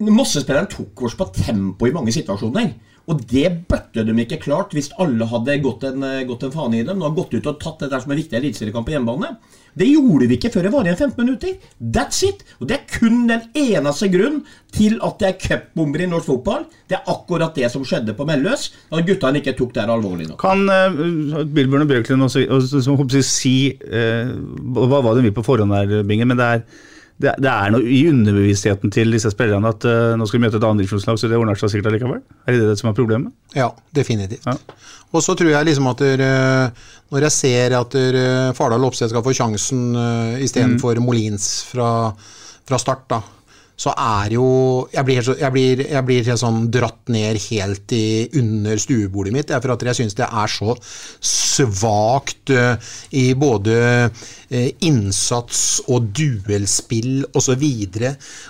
[0.04, 2.72] Mosse-spilleren tok oss på tempo i mange situasjoner.
[3.10, 6.78] Og det burde de ikke klart hvis alle hadde gått en, eh, gått en fane
[6.78, 6.98] i dem.
[6.98, 9.36] De har gått ut og tatt dette som en viktig eliteseriekamp på hjemmebane.
[9.76, 11.56] Det gjorde vi ikke før det var igjen 15 minutter.
[11.82, 12.44] That's it!
[12.60, 14.40] Og det er kun den eneste grunn
[14.72, 16.64] til at det er cupbomber i norsk fotball.
[16.88, 18.70] Det er akkurat det som skjedde på Melløs.
[18.94, 20.40] At guttene ikke tok det her alvorlig nok.
[20.40, 24.32] Kan uh, Billborn og Bjørklund også, også, også, også si uh,
[24.78, 26.64] hva, hva de vil på forhånd her, Bingen, men det er,
[27.22, 30.58] det, det er noe i underbevisstheten til disse spillerne at uh, nå skal de møte
[30.58, 32.22] et andredivisjonslag, så det ordner seg sikkert allikevel?
[32.44, 33.34] Er det det som er problemet?
[33.54, 34.48] Ja, definitivt.
[35.14, 38.82] Og så tror jeg liksom at der, eh, når jeg ser at der, eh, Fardal
[38.88, 41.06] Opsted skal få sjansen uh, istedenfor Mm.
[41.06, 42.10] Molins fra,
[42.66, 43.20] fra start, da,
[43.76, 44.46] så er jo
[44.92, 49.50] Jeg blir, jeg blir, jeg blir helt sånn dratt ned helt i, under stuebordet mitt,
[49.50, 50.76] for at jeg syns det er så
[51.24, 52.74] svakt uh,
[53.14, 57.64] i både uh, innsats og duellspill osv.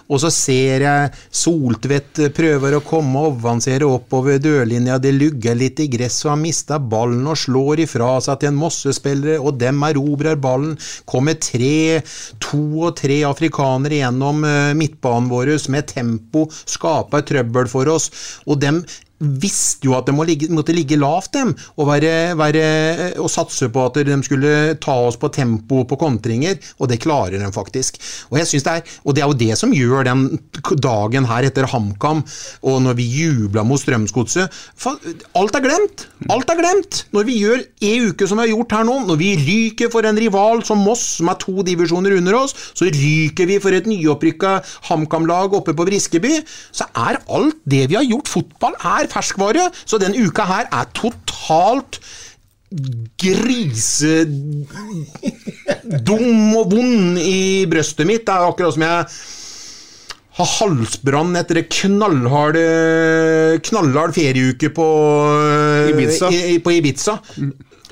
[0.08, 5.80] Og så ser jeg Soltvedt prøver å komme og avansere oppover dørlinja, det lugger litt
[5.82, 10.38] i gress, og mista ballen og slår ifra seg til en Mosse-spillere, og dem erobrer
[10.40, 10.76] ballen.
[11.08, 12.00] Kommer tre,
[12.42, 14.74] to og tre afrikanere gjennom eh,
[15.14, 18.10] midtbanen vår med tempo, skaper trøbbel for oss,
[18.46, 18.84] og dem
[19.24, 22.64] visste jo at de må ligge, måtte ligge lavt, dem, og, være, være,
[23.22, 24.52] og satse på at de skulle
[24.82, 27.98] ta oss på tempo på kontringer, og det klarer de faktisk.
[28.30, 30.24] Og, jeg synes det er, og det er jo det som gjør den
[30.82, 32.22] dagen her etter HamKam,
[32.64, 34.52] og når vi jubla mot Strømsgodset
[35.36, 36.06] Alt er glemt!
[36.32, 37.00] Alt er glemt!
[37.14, 40.06] Når vi gjør en uke som vi har gjort her nå, når vi ryker for
[40.06, 43.88] en rival som Moss, som er to divisjoner under oss, så ryker vi for et
[43.88, 44.56] nyopprykka
[44.88, 46.36] HamKam-lag oppe på Briskeby,
[46.74, 50.84] så er alt det vi har gjort Fotball er ferskvare, så den uka her er
[50.96, 52.00] totalt
[53.22, 54.34] grisedum
[56.58, 58.26] og vond i brøstet mitt.
[58.26, 59.06] Det er akkurat som jeg
[60.34, 62.58] har halsbrann etter en knallhard,
[63.68, 64.86] knallhard ferieuke på
[65.92, 66.26] Ibiza.
[66.34, 67.14] I, på Ibiza.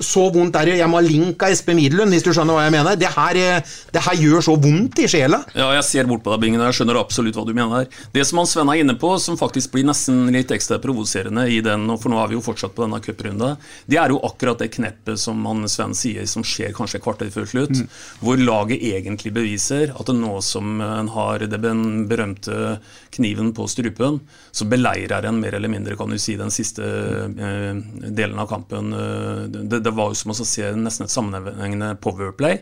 [0.01, 0.77] Så vondt er det.
[0.79, 2.95] Jeg må ha link av Espen Midlund, hvis du skjønner hva jeg mener.
[2.97, 5.43] Det her, eh, det her gjør så vondt i sjela.
[5.53, 7.85] Ja, jeg ser bort på deg, Bingen, jeg skjønner absolutt hva du mener.
[8.11, 11.61] Det som han Sven er inne på, som faktisk blir nesten litt ekstra provoserende i
[11.61, 14.57] den, og for nå er vi jo fortsatt på denne cuprunden, det er jo akkurat
[14.63, 17.87] det kneppet som han Sven sier, som skjer kanskje et kvarter før slutt, Mm.
[18.21, 22.79] hvor laget egentlig beviser at nå som en har den berømte
[23.13, 24.19] kniven på strupen,
[24.51, 27.73] så beleirer en mer eller mindre, kan du si, den siste eh,
[28.09, 28.93] delen av kampen.
[28.93, 32.61] Eh, Det, det var jo som å se nesten et sammenhengende powerplay.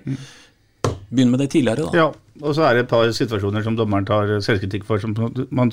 [1.12, 1.98] Begynn med det tidligere, da.
[1.98, 2.08] Ja,
[2.42, 5.16] og så er det et par situasjoner som dommeren tar selvkritikk for, som
[5.52, 5.72] man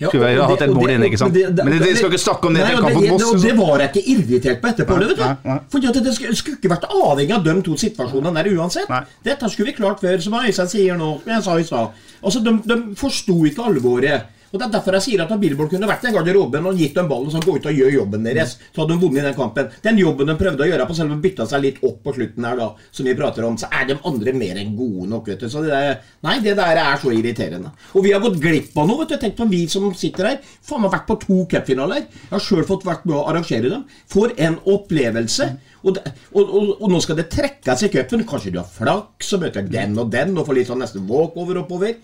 [0.00, 1.30] Ja, skulle og ha hatt det- et mål det- inne, ikke sant?
[1.30, 3.42] og det- Men det skal ikke snakke om det Nei, kampen det, mot det, Moss.
[3.42, 4.98] det var jeg ikke irritert på etterpå.
[4.98, 5.22] Nei, vet du.
[5.22, 5.58] nei, nei.
[5.70, 8.88] Fordi at det skulle, skulle ikke vært avhengig av de to situasjonene der uansett.
[9.22, 11.88] Dette skulle vi klart før, som Øystein sier nå, som jeg sa i stad.
[12.24, 14.22] Altså, de, de forsto ikke alvoret.
[14.52, 17.06] Og Det er derfor jeg sier at Billboard kunne vært i garderoben og gitt dem
[17.08, 18.58] ballen og så gå ut og gjør jobben deres.
[18.68, 19.70] Så hadde de vunnet den kampen.
[19.84, 22.44] Den jobben de prøvde å gjøre på selv om bytta seg litt opp på slutten
[22.44, 25.30] her, da, som vi prater om, så er de andre mer enn gode nok.
[25.32, 25.48] vet du.
[25.48, 27.72] Så det der, nei, det der er så irriterende.
[27.96, 29.06] Og vi har gått glipp av noe.
[29.06, 29.18] vet du.
[29.24, 30.38] Tenk på vi som sitter her.
[30.68, 32.04] Faen meg vært på to cupfinaler.
[32.04, 33.88] Jeg har sjøl fått vært med å arrangere dem.
[34.12, 35.48] For en opplevelse.
[35.82, 38.28] Og, det, og, og, og nå skal det trekkes i cupen.
[38.28, 41.64] Kanskje du har flaks og møter den og den og får litt sånn nesten walkover
[41.64, 41.96] oppover.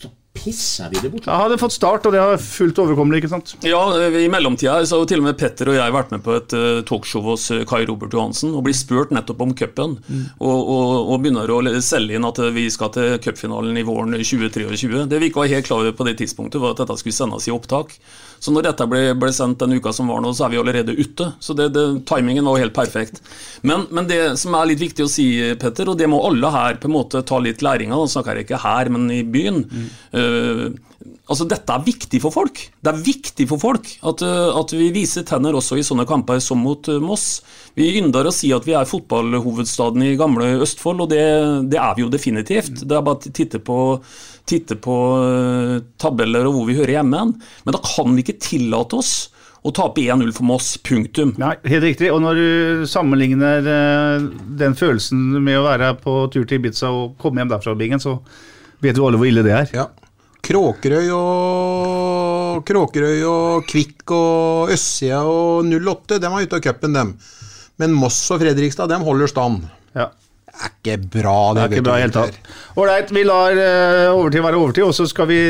[0.00, 1.28] Så pisser vi det bort.
[1.28, 3.54] Jeg hadde fått start, og det har fullt overkommelig, ikke sant?
[3.64, 3.80] Ja,
[4.18, 6.56] I mellomtida så har jo til og med Petter og jeg vært med på et
[6.58, 9.96] eh, talkshow hos eh, Kai Robert Johansen og blir spurt nettopp om cupen.
[10.42, 15.06] Og, og, og begynner å selge inn at vi skal til cupfinalen i våren 2023.
[15.10, 17.48] Det vi ikke var helt klar over på det tidspunktet, var at dette skulle sendes
[17.48, 17.94] i opptak.
[18.44, 20.92] Så når dette ble, ble sendt den uka som var nå, så er vi allerede
[20.98, 21.30] ute.
[21.40, 23.22] Så det, det, timingen var jo helt perfekt.
[23.64, 25.28] Men, men, det som er litt viktig å si,
[25.60, 28.42] Petter, og det må alle her på en måte ta litt læring av, nå snakker
[28.42, 29.62] jeg ikke her, men i byen.
[29.64, 29.88] Mm.
[30.12, 32.60] Uh, altså Dette er viktig for folk.
[32.84, 36.42] Det er viktig for folk at, uh, at vi viser tenner også i sånne kamper
[36.44, 37.42] som mot uh, Moss.
[37.78, 41.24] Vi ynder å si at vi er fotballhovedstaden i gamle Østfold, og det,
[41.72, 42.84] det er vi jo definitivt.
[42.84, 43.78] Det er bare å titte på
[44.44, 44.94] titte på
[45.24, 47.22] uh, tabeller og hvor vi hører hjemme.
[47.64, 49.14] Men da kan vi ikke tillate oss
[49.64, 50.74] å tape 1-0 for Moss.
[50.84, 51.32] Punktum.
[51.40, 52.10] Nei, Helt riktig.
[52.12, 54.26] Og når du sammenligner uh,
[54.60, 58.18] den følelsen med å være på tur til Ibiza og komme hjem derfra, Bingen, så
[58.84, 59.70] vet jo alle hvor ille det er.
[59.72, 59.88] Ja.
[60.44, 67.14] Kråkerøy og Kråkerøy og Kvikk og Øssia og 08, de var ute av cupen, dem.
[67.80, 69.64] Men Moss og Fredrikstad, dem holder stand.
[69.96, 70.10] Ja.
[70.54, 71.56] Det er ikke bra, det.
[71.56, 72.52] det er ikke bra helt tatt.
[72.78, 75.40] Ålreit, vi lar uh, overtid være overtid, og så skal vi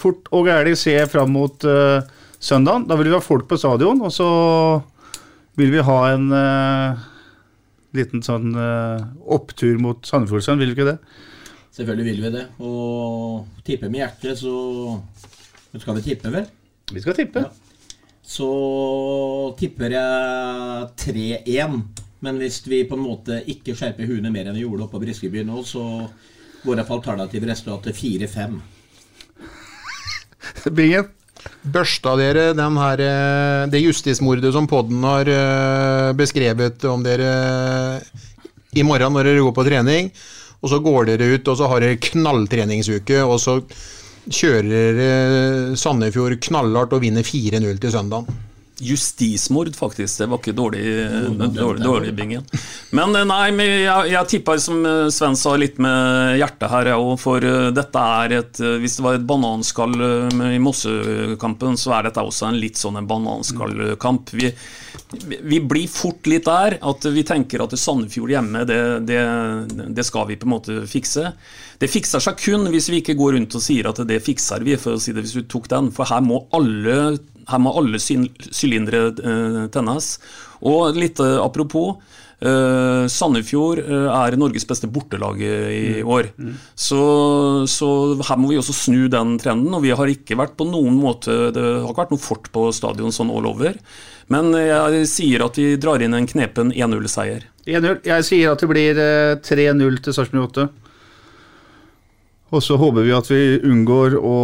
[0.00, 2.00] fort og gærlig se fram mot uh,
[2.40, 2.86] søndagen.
[2.88, 4.28] Da vil vi ha folk på stadion, og så
[5.58, 7.06] vil vi ha en uh,
[7.98, 8.52] liten sånn
[9.26, 10.98] opptur mot Sandefjordsand, vil vi ikke det?
[11.76, 12.44] Selvfølgelig vil vi det.
[12.64, 14.54] Og tippe med hjertet, så
[15.78, 16.46] skal vi tippe, vel?
[16.92, 17.44] Vi skal tippe.
[17.46, 17.50] Ja.
[18.28, 18.48] Så
[19.60, 20.88] tipper jeg
[21.44, 21.78] 3-1.
[22.24, 25.04] Men hvis vi på en måte ikke skjerper huene mer enn vi gjorde oppe på
[25.04, 25.84] Briskeby nå, så
[26.64, 28.58] går iallfall alternativ resultat til 4-5.
[30.76, 31.14] Bingen?
[31.62, 38.00] Børsta dere den her, eh, det justismordet som podden har eh, beskrevet om dere
[38.74, 40.10] i morgen når dere går på trening,
[40.58, 43.60] og så går dere ut og så har dere knalltreningsuke, og så
[44.28, 48.47] kjører dere Sandefjord knallhardt og vinner 4-0 til søndagen?
[48.80, 50.20] Justismord, faktisk.
[50.20, 50.84] Det var ikke dårlig,
[51.54, 52.44] dårlig, dårlig bingen.
[52.94, 57.14] Men nei, nei, jeg, jeg tipper som eh, Sven sa, litt med hjertet her, òg.
[57.20, 59.96] For eh, dette er et Hvis det var et bananskall
[60.52, 64.34] i Mossekampen, så er dette også en litt sånn en bananskallkamp.
[64.38, 64.52] Vi,
[65.42, 69.22] vi blir fort litt der at vi tenker at Sandefjord hjemme, det, det,
[69.96, 71.32] det skal vi på en måte fikse.
[71.78, 74.76] Det fikser seg kun hvis vi ikke går rundt og sier at det fikser vi,
[74.80, 75.92] for å si det hvis du tok den.
[75.94, 77.18] For her må alle
[77.48, 80.16] her må alle sylindere uh, tennes.
[80.66, 81.98] Og litt uh, apropos.
[82.38, 86.06] Uh, Sandefjord er Norges beste bortelag i mm.
[86.06, 86.28] år.
[86.38, 86.52] Mm.
[86.78, 87.00] Så,
[87.66, 87.88] så,
[88.28, 89.74] her må vi også snu den trenden.
[89.74, 92.68] Og vi har ikke vært på noen måte Det har ikke vært noe fort på
[92.76, 93.78] stadion sånn all over.
[94.28, 97.48] Men jeg sier at vi drar inn en knepen 1-0-seier.
[97.64, 98.02] 1-0.
[98.04, 99.00] Jeg sier at det blir
[99.40, 100.68] 3-0 til Sarpsborg 8.
[102.48, 104.36] Og så håper vi at vi unngår å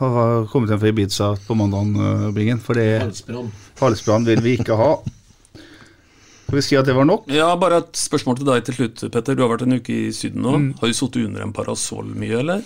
[0.00, 2.60] har kommet hjem fra Ibiza på mandagen, Bingen.
[2.64, 3.00] For det
[3.80, 4.94] halsbrann vil vi ikke ha.
[6.50, 7.28] Skal vi si at det var nok?
[7.30, 9.36] Ja, Bare et spørsmål til deg til slutt, Petter.
[9.38, 10.56] Du har vært en uke i Syden nå.
[10.58, 10.70] Mm.
[10.80, 12.64] Har du sittet under en parasoll mye, eller?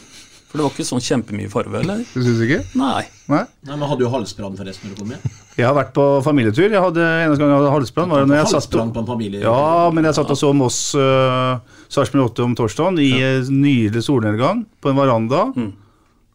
[0.48, 2.00] For det var ikke sånn kjempemye farve, eller?
[2.14, 2.62] Du syns ikke?
[2.80, 3.02] Nei.
[3.28, 3.42] Nei.
[3.66, 5.36] Nei, Men hadde du halsbrann forresten når du kom hjem?
[5.58, 6.68] Jeg har vært på familietur.
[6.70, 9.44] Jeg hadde Eneste gang jeg hadde halsbrann, var når jeg satt på en familie?
[9.44, 11.60] Ja, men jeg satt og så Moss uh,
[11.92, 13.34] Sarpsborg 8 om torsdagen i ja.
[13.50, 15.44] nydelig solnedgang på en veranda.
[15.52, 15.72] Mm.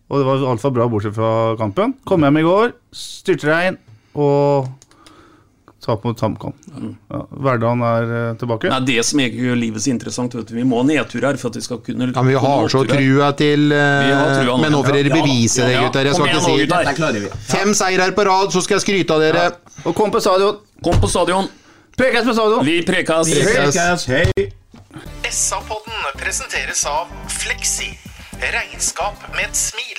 [0.10, 1.94] Og det var altfor bra bortsett fra kampen.
[2.10, 3.78] Kom hjem i går, styrtregn
[4.18, 4.70] og
[5.86, 6.54] tap mot HamKam.
[6.76, 6.96] Mm.
[7.10, 8.68] Ja, hverdagen er uh, tilbake.
[8.68, 10.36] Det er det som egentlig gjør livet så interessant.
[10.36, 10.56] Vet du.
[10.58, 13.30] Vi må ha nedtur her for at vi skal kunne Ja, Vi har så trua
[13.40, 16.10] til uh, Men nå får dere bevise det, gutter.
[16.10, 17.32] Jeg skal ikke si det.
[17.50, 19.48] Fem seirer på rad, så skal jeg skryte av dere.
[19.86, 20.60] Og kom på stadion.
[20.84, 21.50] Kom på stadion.
[22.00, 22.66] Prekes på stadion.
[22.66, 23.30] Vi prekas.
[23.30, 24.16] Vi.
[24.16, 24.50] Hei.
[25.30, 27.92] SA-podden presenteres av Fleksi.
[28.40, 29.99] Regnskap med et smil.